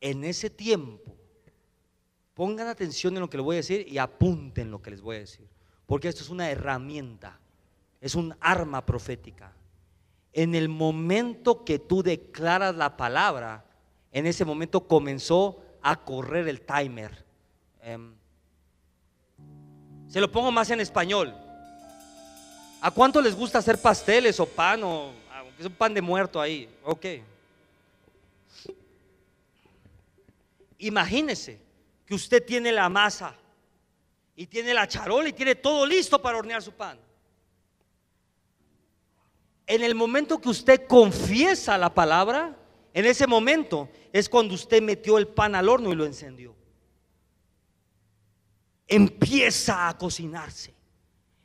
En 0.00 0.22
ese 0.22 0.50
tiempo, 0.50 1.16
pongan 2.32 2.68
atención 2.68 3.16
en 3.16 3.22
lo 3.22 3.28
que 3.28 3.38
les 3.38 3.44
voy 3.44 3.56
a 3.56 3.64
decir 3.64 3.88
y 3.88 3.98
apunten 3.98 4.70
lo 4.70 4.80
que 4.80 4.92
les 4.92 5.00
voy 5.00 5.16
a 5.16 5.20
decir, 5.20 5.48
porque 5.84 6.06
esto 6.06 6.22
es 6.22 6.30
una 6.30 6.48
herramienta 6.48 7.40
es 8.00 8.14
un 8.14 8.34
arma 8.40 8.84
profética. 8.84 9.52
En 10.32 10.54
el 10.54 10.68
momento 10.68 11.64
que 11.64 11.78
tú 11.78 12.02
declaras 12.02 12.74
la 12.74 12.96
palabra, 12.96 13.64
en 14.12 14.26
ese 14.26 14.44
momento 14.44 14.86
comenzó 14.86 15.62
a 15.82 15.96
correr 15.96 16.48
el 16.48 16.62
timer. 16.62 17.24
Em, 17.82 18.14
se 20.08 20.20
lo 20.20 20.30
pongo 20.30 20.50
más 20.50 20.70
en 20.70 20.80
español. 20.80 21.34
¿A 22.80 22.90
cuánto 22.90 23.20
les 23.20 23.34
gusta 23.34 23.58
hacer 23.58 23.80
pasteles 23.80 24.40
o 24.40 24.46
pan 24.46 24.82
o 24.82 25.12
es 25.58 25.66
un 25.66 25.72
pan 25.72 25.92
de 25.92 26.00
muerto 26.00 26.40
ahí? 26.40 26.68
Ok. 26.84 27.06
Imagínese 30.78 31.60
que 32.06 32.14
usted 32.14 32.44
tiene 32.44 32.72
la 32.72 32.88
masa 32.88 33.34
y 34.34 34.46
tiene 34.46 34.72
la 34.72 34.88
charola 34.88 35.28
y 35.28 35.34
tiene 35.34 35.54
todo 35.54 35.84
listo 35.84 36.22
para 36.22 36.38
hornear 36.38 36.62
su 36.62 36.72
pan 36.72 36.98
en 39.70 39.84
el 39.84 39.94
momento 39.94 40.40
que 40.40 40.48
usted 40.48 40.88
confiesa 40.88 41.78
la 41.78 41.94
palabra, 41.94 42.56
en 42.92 43.06
ese 43.06 43.28
momento 43.28 43.88
es 44.12 44.28
cuando 44.28 44.54
usted 44.54 44.82
metió 44.82 45.16
el 45.16 45.28
pan 45.28 45.54
al 45.54 45.68
horno 45.68 45.92
y 45.92 45.94
lo 45.94 46.04
encendió. 46.04 46.56
Empieza 48.88 49.88
a 49.88 49.96
cocinarse. 49.96 50.74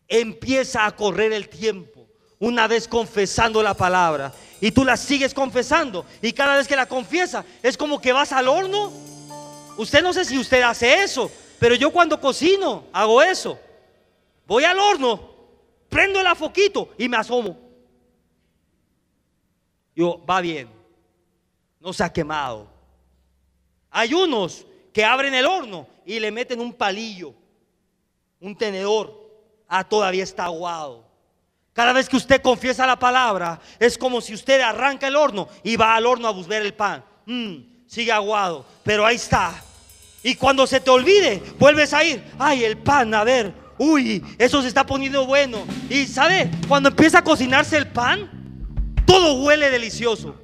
Empieza 0.07 0.87
a 0.87 0.95
correr 0.95 1.33
el 1.33 1.49
tiempo. 1.49 2.07
Una 2.39 2.67
vez 2.67 2.87
confesando 2.87 3.61
la 3.61 3.75
palabra. 3.75 4.33
Y 4.59 4.71
tú 4.71 4.83
la 4.83 4.97
sigues 4.97 5.31
confesando. 5.31 6.03
Y 6.19 6.33
cada 6.33 6.57
vez 6.57 6.67
que 6.67 6.75
la 6.75 6.87
confiesa 6.87 7.45
es 7.61 7.77
como 7.77 8.01
que 8.01 8.11
vas 8.11 8.31
al 8.31 8.47
horno. 8.47 8.91
Usted 9.77 10.01
no 10.01 10.13
sé 10.13 10.25
si 10.25 10.39
usted 10.39 10.63
hace 10.63 11.03
eso. 11.03 11.31
Pero 11.59 11.75
yo 11.75 11.91
cuando 11.91 12.19
cocino 12.19 12.85
hago 12.91 13.21
eso. 13.21 13.59
Voy 14.47 14.63
al 14.63 14.79
horno. 14.79 15.29
Prendo 15.89 16.19
el 16.19 16.25
afoquito 16.25 16.89
y 16.97 17.07
me 17.07 17.17
asomo. 17.17 17.64
Yo, 19.95 20.23
va 20.29 20.41
bien, 20.41 20.69
no 21.79 21.93
se 21.93 22.03
ha 22.03 22.11
quemado. 22.11 22.67
Hay 23.89 24.13
unos 24.13 24.65
que 24.91 25.05
abren 25.05 25.33
el 25.33 25.45
horno 25.45 25.87
y 26.05 26.19
le 26.19 26.31
meten 26.31 26.59
un 26.59 26.73
palillo, 26.73 27.33
un 28.39 28.57
tenedor. 28.57 29.23
Ah, 29.67 29.83
todavía 29.83 30.23
está 30.23 30.45
aguado. 30.45 31.05
Cada 31.73 31.93
vez 31.93 32.07
que 32.07 32.17
usted 32.17 32.41
confiesa 32.41 32.85
la 32.85 32.97
palabra, 32.97 33.59
es 33.79 33.97
como 33.97 34.21
si 34.21 34.33
usted 34.33 34.61
arranca 34.61 35.07
el 35.07 35.15
horno 35.15 35.47
y 35.63 35.75
va 35.75 35.95
al 35.95 36.05
horno 36.05 36.27
a 36.27 36.31
buscar 36.31 36.61
el 36.61 36.73
pan. 36.73 37.03
Mm, 37.25 37.85
sigue 37.85 38.11
aguado, 38.11 38.65
pero 38.83 39.05
ahí 39.05 39.15
está. 39.15 39.61
Y 40.23 40.35
cuando 40.35 40.65
se 40.65 40.79
te 40.79 40.89
olvide, 40.89 41.41
vuelves 41.59 41.93
a 41.93 42.03
ir. 42.03 42.23
Ay, 42.39 42.63
el 42.63 42.77
pan, 42.77 43.13
a 43.13 43.23
ver. 43.23 43.53
Uy, 43.77 44.23
eso 44.37 44.61
se 44.61 44.69
está 44.69 44.85
poniendo 44.85 45.25
bueno. 45.25 45.65
Y 45.89 46.05
sabe, 46.05 46.49
cuando 46.67 46.89
empieza 46.89 47.19
a 47.19 47.23
cocinarse 47.23 47.77
el 47.77 47.87
pan, 47.87 48.44
todo 49.05 49.43
huele 49.43 49.69
delicioso. 49.69 50.35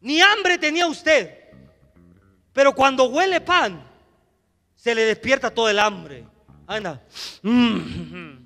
Ni 0.00 0.20
hambre 0.20 0.58
tenía 0.58 0.86
usted. 0.86 1.38
Pero 2.52 2.74
cuando 2.74 3.04
huele 3.04 3.40
pan, 3.40 3.82
se 4.74 4.94
le 4.94 5.02
despierta 5.02 5.50
todo 5.50 5.68
el 5.68 5.78
hambre. 5.78 6.24
Anda. 6.66 7.02
Mm. 7.42 8.36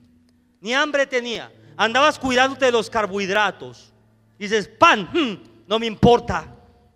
Ni 0.60 0.74
hambre 0.74 1.06
tenía. 1.06 1.52
Andabas 1.76 2.18
cuidándote 2.18 2.66
de 2.66 2.72
los 2.72 2.88
carbohidratos. 2.90 3.92
Dices, 4.38 4.68
pan, 4.68 5.08
mm, 5.12 5.66
no 5.66 5.78
me 5.78 5.86
importa. 5.86 6.46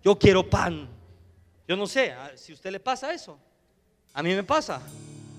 Yo 0.03 0.17
quiero 0.17 0.49
pan. 0.49 0.87
Yo 1.67 1.75
no 1.75 1.85
sé 1.87 2.13
si 2.35 2.51
a 2.51 2.55
usted 2.55 2.71
le 2.71 2.79
pasa 2.79 3.13
eso. 3.13 3.39
A 4.13 4.23
mí 4.23 4.33
me 4.33 4.43
pasa. 4.43 4.81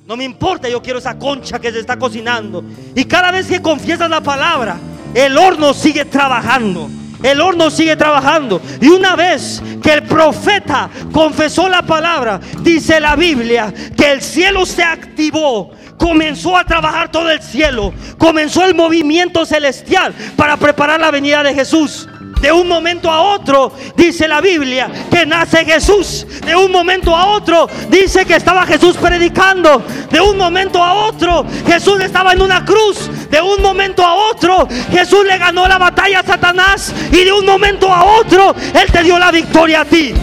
No 0.06 0.16
me 0.16 0.24
importa, 0.24 0.68
yo 0.68 0.82
quiero 0.82 0.98
esa 0.98 1.18
concha 1.18 1.58
que 1.58 1.70
se 1.70 1.80
está 1.80 1.98
cocinando. 1.98 2.64
Y 2.94 3.04
cada 3.04 3.30
vez 3.30 3.46
que 3.46 3.60
confiesas 3.60 4.08
la 4.08 4.20
palabra, 4.20 4.78
el 5.14 5.36
horno 5.36 5.74
sigue 5.74 6.04
trabajando. 6.04 6.88
El 7.22 7.40
horno 7.40 7.70
sigue 7.70 7.96
trabajando. 7.96 8.62
Y 8.80 8.88
una 8.88 9.14
vez 9.14 9.62
que 9.82 9.92
el 9.92 10.02
profeta 10.04 10.88
confesó 11.12 11.68
la 11.68 11.82
palabra, 11.82 12.40
dice 12.60 13.00
la 13.00 13.16
Biblia 13.16 13.72
que 13.96 14.12
el 14.12 14.22
cielo 14.22 14.64
se 14.64 14.82
activó. 14.82 15.72
Comenzó 15.98 16.56
a 16.56 16.64
trabajar 16.64 17.10
todo 17.10 17.30
el 17.30 17.42
cielo. 17.42 17.92
Comenzó 18.16 18.64
el 18.64 18.74
movimiento 18.74 19.44
celestial 19.44 20.14
para 20.34 20.56
preparar 20.56 20.98
la 20.98 21.10
venida 21.10 21.42
de 21.42 21.54
Jesús. 21.54 22.08
De 22.40 22.50
un 22.50 22.66
momento 22.66 23.10
a 23.10 23.20
otro, 23.20 23.72
dice 23.96 24.26
la 24.26 24.40
Biblia, 24.40 24.90
que 25.10 25.26
nace 25.26 25.64
Jesús. 25.64 26.26
De 26.44 26.56
un 26.56 26.72
momento 26.72 27.14
a 27.14 27.32
otro, 27.32 27.68
dice 27.88 28.24
que 28.24 28.36
estaba 28.36 28.64
Jesús 28.64 28.96
predicando. 28.96 29.82
De 30.10 30.20
un 30.20 30.38
momento 30.38 30.82
a 30.82 30.94
otro, 31.06 31.44
Jesús 31.66 32.00
estaba 32.00 32.32
en 32.32 32.40
una 32.40 32.64
cruz. 32.64 33.10
De 33.30 33.42
un 33.42 33.60
momento 33.60 34.04
a 34.04 34.14
otro, 34.14 34.66
Jesús 34.90 35.26
le 35.26 35.36
ganó 35.36 35.68
la 35.68 35.76
batalla 35.76 36.20
a 36.20 36.22
Satanás. 36.22 36.94
Y 37.12 37.24
de 37.24 37.32
un 37.32 37.44
momento 37.44 37.92
a 37.92 38.04
otro, 38.04 38.54
Él 38.74 38.90
te 38.90 39.02
dio 39.02 39.18
la 39.18 39.30
victoria 39.30 39.82
a 39.82 39.84
ti. 39.84 40.14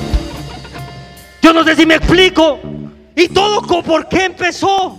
Yo 1.42 1.54
no 1.54 1.64
sé 1.64 1.76
si 1.76 1.86
me 1.86 1.96
explico. 1.96 2.60
¿Y 3.16 3.30
todo 3.30 3.62
por 3.62 4.08
qué 4.10 4.26
empezó? 4.26 4.98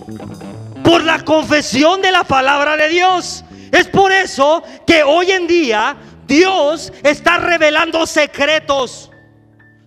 Por 0.85 1.03
la 1.03 1.25
confesión 1.25 2.01
de 2.01 2.13
la 2.13 2.25
palabra 2.25 2.77
de 2.77 2.89
Dios. 2.89 3.45
Es 3.73 3.87
por 3.87 4.13
eso 4.13 4.63
que 4.87 5.03
hoy 5.03 5.31
en 5.31 5.47
día 5.47 5.97
Dios 6.29 6.93
está 7.03 7.39
revelando 7.39 8.07
secretos. 8.07 9.11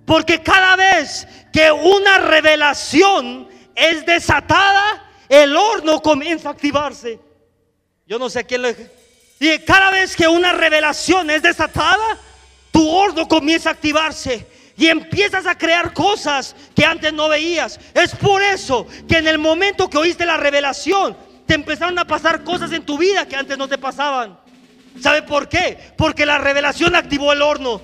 Porque 0.05 0.41
cada 0.41 0.75
vez 0.75 1.27
que 1.53 1.71
una 1.71 2.17
revelación 2.17 3.47
es 3.75 4.05
desatada, 4.05 5.09
el 5.29 5.55
horno 5.55 6.01
comienza 6.01 6.49
a 6.49 6.51
activarse. 6.51 7.19
Yo 8.05 8.19
no 8.19 8.29
sé 8.29 8.43
quién 8.43 8.63
lo... 8.63 8.69
Y 9.39 9.59
cada 9.59 9.91
vez 9.91 10.15
que 10.15 10.27
una 10.27 10.51
revelación 10.51 11.29
es 11.29 11.41
desatada, 11.41 12.17
tu 12.71 12.89
horno 12.89 13.27
comienza 13.27 13.69
a 13.69 13.73
activarse 13.73 14.47
y 14.75 14.87
empiezas 14.87 15.45
a 15.45 15.57
crear 15.57 15.93
cosas 15.93 16.55
que 16.75 16.83
antes 16.83 17.13
no 17.13 17.29
veías. 17.29 17.79
Es 17.93 18.15
por 18.15 18.41
eso 18.41 18.87
que 19.07 19.17
en 19.17 19.27
el 19.27 19.37
momento 19.37 19.89
que 19.89 19.97
oíste 19.97 20.25
la 20.25 20.37
revelación, 20.37 21.15
te 21.45 21.53
empezaron 21.53 21.97
a 21.99 22.05
pasar 22.05 22.43
cosas 22.43 22.71
en 22.71 22.83
tu 22.85 22.97
vida 22.97 23.27
que 23.27 23.35
antes 23.35 23.57
no 23.57 23.67
te 23.67 23.77
pasaban. 23.77 24.40
¿Sabe 24.99 25.23
por 25.23 25.47
qué? 25.47 25.77
Porque 25.97 26.25
la 26.25 26.37
revelación 26.37 26.95
activó 26.95 27.31
el 27.33 27.41
horno. 27.41 27.81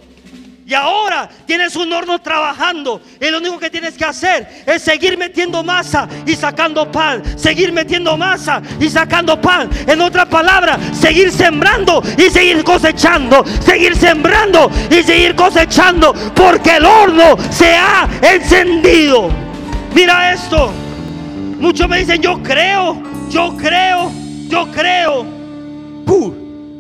Y 0.68 0.74
ahora 0.74 1.30
tienes 1.46 1.78
un 1.78 1.94
horno 1.94 2.20
trabajando. 2.20 3.02
Y 3.22 3.32
lo 3.32 3.38
único 3.38 3.58
que 3.58 3.70
tienes 3.70 3.94
que 3.94 4.04
hacer 4.04 4.66
es 4.66 4.82
seguir 4.82 5.18
metiendo 5.18 5.64
masa 5.64 6.10
y 6.26 6.36
sacando 6.36 6.92
pan. 6.92 7.24
Seguir 7.40 7.72
metiendo 7.72 8.18
masa 8.18 8.62
y 8.78 8.90
sacando 8.90 9.40
pan. 9.40 9.70
En 9.88 10.02
otra 10.02 10.26
palabra, 10.26 10.78
seguir 10.92 11.32
sembrando 11.32 12.04
y 12.18 12.30
seguir 12.30 12.66
cosechando. 12.66 13.46
Seguir 13.62 13.96
sembrando 13.96 14.70
y 14.92 15.04
seguir 15.04 15.36
cosechando. 15.36 16.14
Porque 16.36 16.76
el 16.76 16.86
horno 16.86 17.38
se 17.50 17.74
ha 17.74 18.10
encendido. 18.22 19.30
Mira 19.96 20.34
esto. 20.34 20.74
Muchos 21.60 21.88
me 21.88 22.00
dicen, 22.00 22.22
yo 22.22 22.44
creo, 22.44 23.02
yo 23.30 23.56
creo, 23.56 24.12
yo 24.50 24.68
creo. 24.74 25.38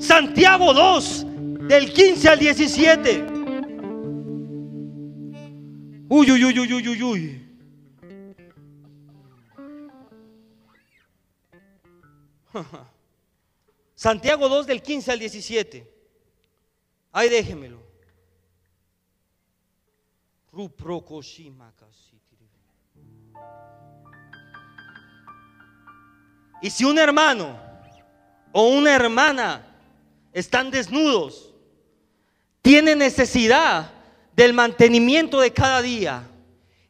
Santiago 0.08 0.74
2, 0.74 1.26
del 1.68 1.92
15 1.92 2.30
al 2.30 2.40
17. 2.40 3.26
Uy, 6.08 6.32
uy, 6.32 6.46
uy, 6.46 6.60
uy, 6.60 6.74
uy, 6.74 6.88
uy, 6.88 7.04
uy. 7.04 7.44
Santiago 13.96 14.48
2 14.48 14.66
del 14.66 14.82
15 14.82 15.12
al 15.12 15.20
17. 15.20 15.94
Ahí 17.12 17.28
déjemelo. 17.28 17.86
Y 26.62 26.70
si 26.70 26.86
un 26.86 26.98
hermano 26.98 27.60
o 28.54 28.70
una 28.70 28.96
hermana 28.96 29.67
están 30.34 30.72
desnudos, 30.72 31.54
tienen 32.62 33.00
necesidad 33.00 33.92
del 34.36 34.54
mantenimiento 34.54 35.40
de 35.40 35.52
cada 35.52 35.82
día. 35.82 36.30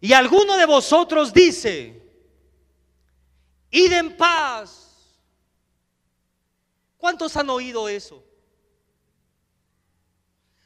Y 0.01 0.13
alguno 0.13 0.57
de 0.57 0.65
vosotros 0.65 1.33
dice, 1.33 2.01
id 3.71 3.91
en 3.93 4.15
paz. 4.17 5.17
¿Cuántos 6.97 7.35
han 7.37 7.49
oído 7.49 7.87
eso? 7.87 8.23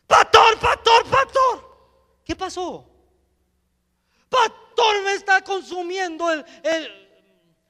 Pastor, 0.07 0.60
pastor, 0.60 1.05
pastor. 1.05 1.77
¿Qué 2.25 2.36
pasó? 2.36 2.89
Pastor, 4.29 5.03
me 5.03 5.13
está 5.13 5.41
consumiendo 5.41 6.31
el, 6.31 6.45
el 6.63 7.00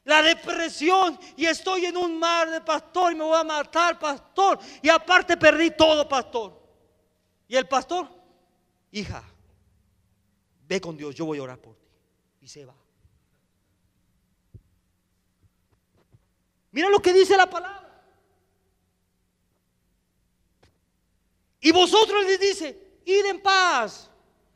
la 0.04 0.22
depresión 0.22 1.20
y 1.36 1.46
estoy 1.46 1.86
en 1.86 1.98
un 1.98 2.18
mar 2.18 2.50
de 2.50 2.62
pastor 2.62 3.12
y 3.12 3.16
me 3.16 3.24
voy 3.24 3.40
a 3.40 3.44
matar, 3.44 4.00
pastor. 4.00 4.60
Y 4.82 4.90
aparte 4.90 5.38
perdí 5.38 5.72
todo, 5.72 6.08
pastor. 6.08 6.60
Y 7.48 7.56
el 7.56 7.68
pastor, 7.68 8.08
hija, 8.92 9.24
ve 10.68 10.82
con 10.82 10.98
Dios, 10.98 11.14
yo 11.14 11.26
voy 11.26 11.38
a 11.38 11.44
orar 11.44 11.60
por 11.60 11.76
ti. 11.76 11.88
Y 12.42 12.48
se 12.48 12.66
va. 12.66 12.76
Mira 16.72 16.90
lo 16.90 17.02
que 17.02 17.14
dice 17.14 17.38
la 17.38 17.50
palabra. 17.50 17.90
Y 21.60 21.72
vosotros 21.72 22.26
les 22.26 22.40
dice, 22.40 23.02
id 23.06 23.26
en 23.26 23.42
paz, 23.42 24.10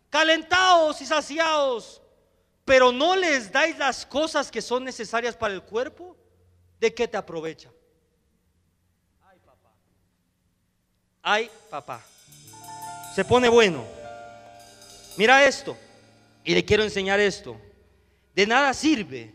calentados 0.10 1.00
y 1.02 1.06
saciados 1.06 2.02
pero 2.66 2.92
no 2.92 3.16
les 3.16 3.52
dais 3.52 3.78
las 3.78 4.06
cosas 4.06 4.50
que 4.50 4.62
son 4.62 4.84
necesarias 4.84 5.38
para 5.38 5.54
el 5.54 5.62
cuerpo, 5.62 6.18
¿de 6.80 6.94
qué 6.94 7.08
te 7.08 7.16
aprovecha? 7.16 7.72
Ay, 9.24 9.40
papá. 9.46 9.72
Ay, 11.22 11.52
papá. 11.70 12.04
Se 13.14 13.24
pone 13.24 13.48
bueno. 13.48 13.86
Mira 15.16 15.46
esto. 15.46 15.78
Y 16.44 16.56
le 16.56 16.66
quiero 16.66 16.84
enseñar 16.84 17.20
esto. 17.20 17.60
De 18.34 18.48
nada 18.48 18.74
sirve 18.74 19.34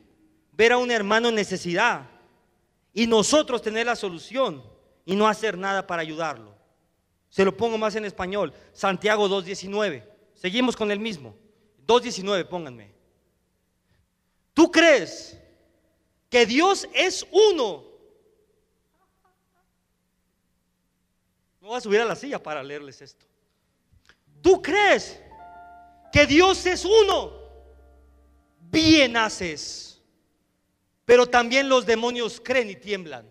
ver 0.52 0.72
a 0.72 0.78
un 0.78 0.90
hermano 0.90 1.28
en 1.28 1.36
necesidad 1.36 2.06
y 2.92 3.06
nosotros 3.06 3.62
tener 3.62 3.86
la 3.86 3.96
solución 3.96 4.62
y 5.04 5.14
no 5.14 5.28
hacer 5.28 5.56
nada 5.56 5.86
para 5.86 6.02
ayudarlo. 6.02 6.56
Se 7.28 7.44
lo 7.44 7.56
pongo 7.56 7.78
más 7.78 7.94
en 7.94 8.04
español. 8.04 8.52
Santiago 8.72 9.28
2.19. 9.28 10.04
Seguimos 10.34 10.76
con 10.76 10.90
el 10.90 10.98
mismo. 10.98 11.36
2.19, 11.86 12.48
pónganme. 12.48 12.99
¿Tú 14.54 14.70
crees 14.70 15.36
que 16.28 16.46
Dios 16.46 16.88
es 16.92 17.26
uno? 17.30 17.84
Me 21.60 21.68
voy 21.68 21.76
a 21.76 21.80
subir 21.80 22.00
a 22.00 22.04
la 22.04 22.16
silla 22.16 22.42
para 22.42 22.62
leerles 22.62 23.00
esto. 23.02 23.26
¿Tú 24.42 24.60
crees 24.62 25.20
que 26.12 26.26
Dios 26.26 26.64
es 26.66 26.84
uno? 26.84 27.32
Bien 28.70 29.16
haces. 29.16 30.00
Pero 31.04 31.26
también 31.26 31.68
los 31.68 31.84
demonios 31.84 32.40
creen 32.42 32.70
y 32.70 32.76
tiemblan. 32.76 33.28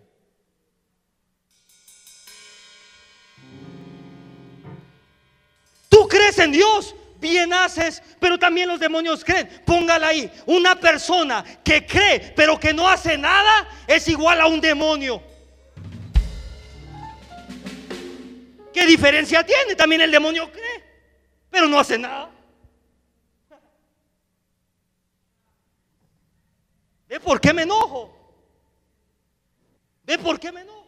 ¿Tú 5.88 6.06
crees 6.06 6.38
en 6.38 6.52
Dios? 6.52 6.94
Bien 7.20 7.52
haces, 7.52 8.02
pero 8.18 8.38
también 8.38 8.68
los 8.68 8.80
demonios 8.80 9.24
creen. 9.24 9.62
Póngala 9.64 10.08
ahí. 10.08 10.30
Una 10.46 10.74
persona 10.74 11.44
que 11.62 11.86
cree, 11.86 12.32
pero 12.34 12.58
que 12.58 12.72
no 12.72 12.88
hace 12.88 13.16
nada, 13.16 13.68
es 13.86 14.08
igual 14.08 14.40
a 14.40 14.46
un 14.46 14.60
demonio. 14.60 15.22
¿Qué 18.72 18.86
diferencia 18.86 19.44
tiene? 19.44 19.74
También 19.74 20.00
el 20.00 20.10
demonio 20.10 20.50
cree, 20.50 20.84
pero 21.50 21.68
no 21.68 21.78
hace 21.78 21.98
nada. 21.98 22.30
¿Ve 27.08 27.18
por 27.18 27.40
qué 27.40 27.52
me 27.52 27.62
enojo? 27.62 28.16
¿Ve 30.04 30.16
por 30.18 30.38
qué 30.38 30.52
me 30.52 30.60
enojo? 30.60 30.80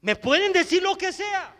Me 0.00 0.16
pueden 0.16 0.52
decir 0.52 0.82
lo 0.82 0.96
que 0.96 1.12
sea. 1.12 1.54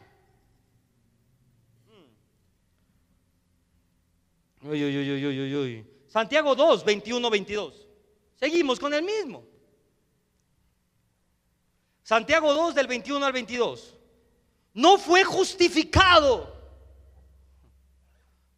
Santiago 6.08 6.54
2, 6.54 6.84
21, 6.84 7.30
22. 7.30 7.86
Seguimos 8.36 8.80
con 8.80 8.94
el 8.94 9.02
mismo. 9.02 9.44
Santiago 12.02 12.52
2 12.52 12.74
del 12.74 12.86
21 12.86 13.24
al 13.24 13.32
22. 13.32 13.94
No 14.72 14.98
fue 14.98 15.22
justificado 15.24 16.54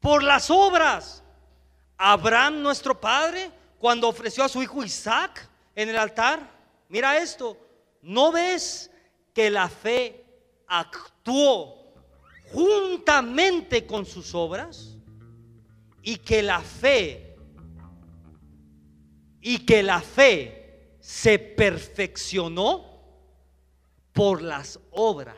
por 0.00 0.22
las 0.22 0.50
obras. 0.50 1.22
Abraham, 1.96 2.62
nuestro 2.62 3.00
padre, 3.00 3.50
cuando 3.78 4.08
ofreció 4.08 4.44
a 4.44 4.48
su 4.48 4.62
hijo 4.62 4.84
Isaac 4.84 5.48
en 5.74 5.88
el 5.88 5.96
altar, 5.96 6.50
mira 6.88 7.18
esto, 7.18 7.56
¿no 8.02 8.30
ves 8.30 8.90
que 9.34 9.50
la 9.50 9.68
fe 9.68 10.24
actuó 10.66 11.94
juntamente 12.52 13.86
con 13.86 14.06
sus 14.06 14.34
obras? 14.34 14.95
Y 16.06 16.18
que 16.18 16.40
la 16.40 16.60
fe, 16.60 17.34
y 19.40 19.58
que 19.66 19.82
la 19.82 20.00
fe 20.00 20.96
se 21.00 21.40
perfeccionó 21.40 22.84
por 24.12 24.40
las 24.40 24.78
obras. 24.92 25.34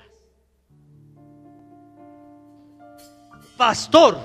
Pastor, 3.57 4.19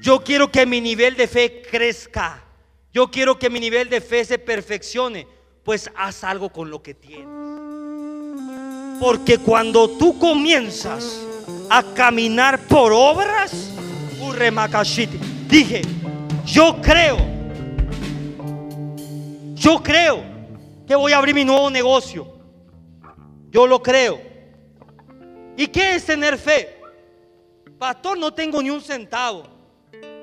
yo 0.00 0.22
quiero 0.22 0.52
que 0.52 0.64
mi 0.66 0.80
nivel 0.80 1.16
de 1.16 1.26
fe 1.26 1.62
crezca. 1.68 2.44
Yo 2.92 3.10
quiero 3.10 3.36
que 3.36 3.50
mi 3.50 3.58
nivel 3.58 3.90
de 3.90 4.00
fe 4.00 4.24
se 4.24 4.38
perfeccione. 4.38 5.26
Pues 5.64 5.90
haz 5.96 6.22
algo 6.22 6.50
con 6.50 6.70
lo 6.70 6.80
que 6.80 6.94
tienes. 6.94 7.26
Porque 9.00 9.38
cuando 9.38 9.90
tú 9.98 10.16
comienzas 10.16 11.20
a 11.68 11.82
caminar 11.94 12.60
por 12.68 12.92
obras, 12.92 13.72
dije, 15.48 15.82
yo 16.44 16.80
creo, 16.80 17.16
yo 19.54 19.82
creo 19.82 20.22
que 20.86 20.94
voy 20.94 21.12
a 21.12 21.18
abrir 21.18 21.34
mi 21.34 21.44
nuevo 21.44 21.70
negocio. 21.70 22.36
Yo 23.50 23.66
lo 23.66 23.82
creo. 23.82 24.20
¿Y 25.56 25.66
qué 25.68 25.94
es 25.94 26.04
tener 26.04 26.36
fe? 26.38 26.78
Pastor, 27.78 28.18
no 28.18 28.32
tengo 28.32 28.62
ni 28.62 28.70
un 28.70 28.80
centavo, 28.80 29.44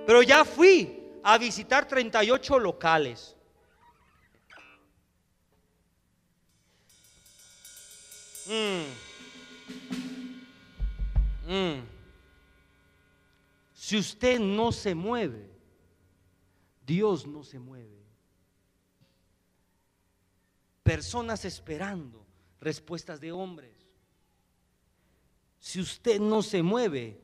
pero 0.05 0.21
ya 0.21 0.45
fui 0.45 0.99
a 1.23 1.37
visitar 1.37 1.87
38 1.87 2.59
locales. 2.59 3.35
Mm. 8.45 8.83
Mm. 11.47 11.92
Si 13.83 13.97
usted 13.97 14.39
no 14.39 14.71
se 14.71 14.95
mueve, 14.95 15.45
Dios 16.85 17.27
no 17.27 17.43
se 17.43 17.59
mueve. 17.59 18.01
Personas 20.83 21.43
esperando 21.43 22.25
respuestas 22.61 23.19
de 23.19 23.33
hombres. 23.33 23.75
Si 25.59 25.81
usted 25.81 26.21
no 26.21 26.41
se 26.41 26.63
mueve, 26.63 27.19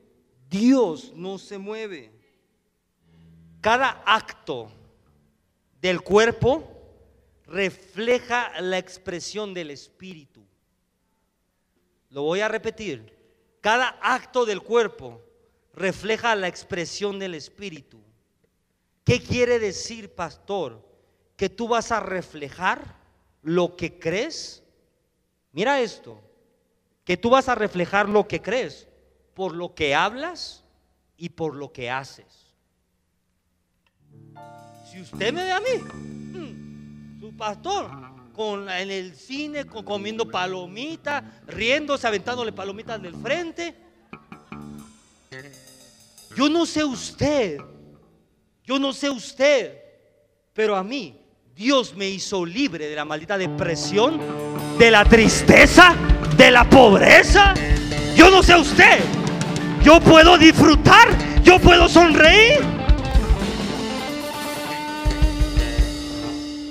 Dios 0.50 1.14
no 1.14 1.38
se 1.38 1.56
mueve. 1.56 2.12
Cada 3.62 4.02
acto 4.04 4.70
del 5.80 6.02
cuerpo 6.02 6.68
refleja 7.46 8.60
la 8.60 8.76
expresión 8.76 9.54
del 9.54 9.70
espíritu. 9.70 10.44
Lo 12.10 12.24
voy 12.24 12.40
a 12.40 12.48
repetir. 12.48 13.16
Cada 13.62 13.98
acto 14.02 14.44
del 14.44 14.60
cuerpo 14.60 15.24
refleja 15.72 16.34
la 16.34 16.48
expresión 16.48 17.18
del 17.18 17.34
espíritu. 17.34 18.00
¿Qué 19.04 19.22
quiere 19.22 19.58
decir, 19.58 20.14
pastor? 20.14 20.86
Que 21.36 21.48
tú 21.48 21.68
vas 21.68 21.90
a 21.92 22.00
reflejar 22.00 22.98
lo 23.42 23.76
que 23.76 23.98
crees 23.98 24.62
Mira 25.52 25.80
esto, 25.80 26.20
que 27.04 27.16
tú 27.16 27.30
vas 27.30 27.48
a 27.48 27.54
reflejar 27.54 28.08
lo 28.08 28.28
que 28.28 28.40
crees 28.40 28.86
por 29.34 29.54
lo 29.54 29.74
que 29.74 29.94
hablas 29.94 30.64
y 31.16 31.30
por 31.30 31.56
lo 31.56 31.72
que 31.72 31.90
haces. 31.90 32.54
Si 34.90 35.00
usted 35.00 35.32
me 35.32 35.44
ve 35.44 35.52
a 35.52 35.60
mí, 35.60 35.76
hmm, 35.76 37.20
su 37.20 37.36
pastor, 37.36 37.90
con, 38.34 38.68
en 38.70 38.90
el 38.90 39.14
cine, 39.16 39.64
comiendo 39.66 40.30
palomitas, 40.30 41.24
riéndose, 41.46 42.06
aventándole 42.06 42.52
palomitas 42.52 43.02
del 43.02 43.16
frente. 43.16 43.74
Yo 46.40 46.48
no 46.48 46.64
sé 46.64 46.82
usted, 46.82 47.58
yo 48.64 48.78
no 48.78 48.94
sé 48.94 49.10
usted, 49.10 49.76
pero 50.54 50.74
a 50.74 50.82
mí 50.82 51.20
Dios 51.54 51.94
me 51.94 52.08
hizo 52.08 52.46
libre 52.46 52.88
de 52.88 52.96
la 52.96 53.04
maldita 53.04 53.36
depresión, 53.36 54.18
de 54.78 54.90
la 54.90 55.04
tristeza, 55.04 55.94
de 56.38 56.50
la 56.50 56.64
pobreza. 56.64 57.52
Yo 58.16 58.30
no 58.30 58.42
sé 58.42 58.56
usted. 58.56 59.00
Yo 59.82 60.00
puedo 60.00 60.38
disfrutar, 60.38 61.10
yo 61.42 61.58
puedo 61.58 61.90
sonreír. 61.90 62.60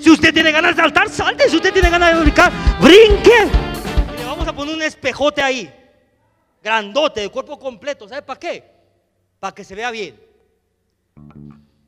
Si 0.02 0.10
usted 0.10 0.34
tiene 0.34 0.52
ganas 0.52 0.76
de 0.76 0.82
saltar, 0.82 1.10
salte. 1.12 1.48
Si 1.48 1.58
usted 1.58 1.72
tiene 1.72 1.92
ganas 1.92 2.16
de 2.16 2.22
brincar, 2.22 2.52
brinque. 2.82 3.46
Le 4.18 4.26
vamos 4.26 4.48
a 4.48 4.52
poner 4.52 4.74
un 4.74 4.82
espejote 4.82 5.44
ahí, 5.44 5.72
grandote, 6.64 7.22
de 7.22 7.30
cuerpo 7.30 7.60
completo. 7.60 8.10
¿Sabe 8.10 8.24
para 8.24 8.40
qué? 8.40 8.79
Para 9.40 9.56
que 9.56 9.64
se 9.64 9.76
vea 9.76 9.92
bien. 9.92 10.20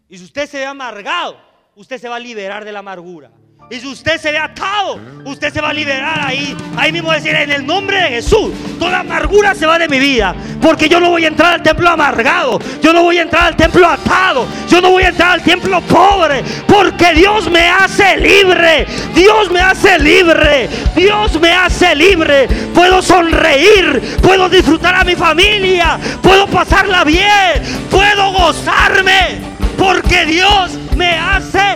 Y 0.08 0.18
si 0.18 0.24
usted 0.24 0.48
se 0.48 0.58
ve 0.58 0.66
amargado, 0.66 1.38
usted 1.76 1.98
se 1.98 2.10
va 2.10 2.18
a 2.18 2.20
liberar 2.20 2.66
de 2.66 2.72
la 2.72 2.80
amargura. 2.80 3.32
Y 3.72 3.80
si 3.80 3.88
usted 3.88 4.20
se 4.20 4.34
ve 4.34 4.38
atado, 4.38 5.00
usted 5.24 5.54
se 5.54 5.62
va 5.62 5.70
a 5.70 5.74
liberar 5.74 6.20
ahí. 6.26 6.58
Ahí 6.76 6.92
mismo 6.92 7.10
decir, 7.14 7.34
en 7.34 7.52
el 7.52 7.66
nombre 7.66 8.02
de 8.02 8.10
Jesús, 8.10 8.52
toda 8.78 9.00
amargura 9.00 9.56
se 9.56 9.66
va 9.66 9.80
de 9.80 9.88
mi 9.88 9.98
vida. 9.98 10.36
Porque 10.62 10.90
yo 10.90 11.00
no 11.00 11.10
voy 11.10 11.24
a 11.24 11.30
entrar 11.30 11.54
al 11.54 11.64
templo 11.64 11.90
amargado. 11.90 12.60
Yo 12.84 12.92
no 12.92 13.02
voy 13.02 13.20
a 13.20 13.22
entrar 13.22 13.46
al 13.46 13.56
templo 13.56 13.88
atado. 13.88 14.46
Yo 14.70 14.82
no 14.82 14.92
voy 14.92 15.04
a 15.04 15.08
entrar 15.08 15.32
al 15.32 15.42
templo 15.42 15.80
pobre. 15.84 16.44
Porque 16.68 17.14
Dios 17.14 17.50
me 17.50 17.70
hace 17.70 18.18
libre. 18.18 18.86
Dios 19.16 19.50
me 19.50 19.62
hace 19.62 19.98
libre. 20.00 20.68
Dios 20.94 21.40
me 21.40 21.54
hace 21.54 21.96
libre. 21.96 22.50
Puedo 22.76 23.02
sonreír. 23.02 24.18
Puedo 24.22 24.50
disfrutar 24.50 24.96
a 24.96 25.06
mi 25.06 25.16
familia. 25.16 25.98
Puedo 26.22 26.46
pasarla 26.46 27.06
bien. 27.06 27.88
Puedo 27.90 28.34
gozarme. 28.34 29.40
Porque 29.78 30.26
Dios 30.26 30.72
me 30.98 31.18
hace 31.18 31.74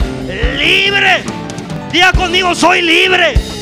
libre. 0.57 1.44
Diga 1.91 2.11
conmigo, 2.11 2.53
soy 2.55 2.81
libre. 2.81 3.54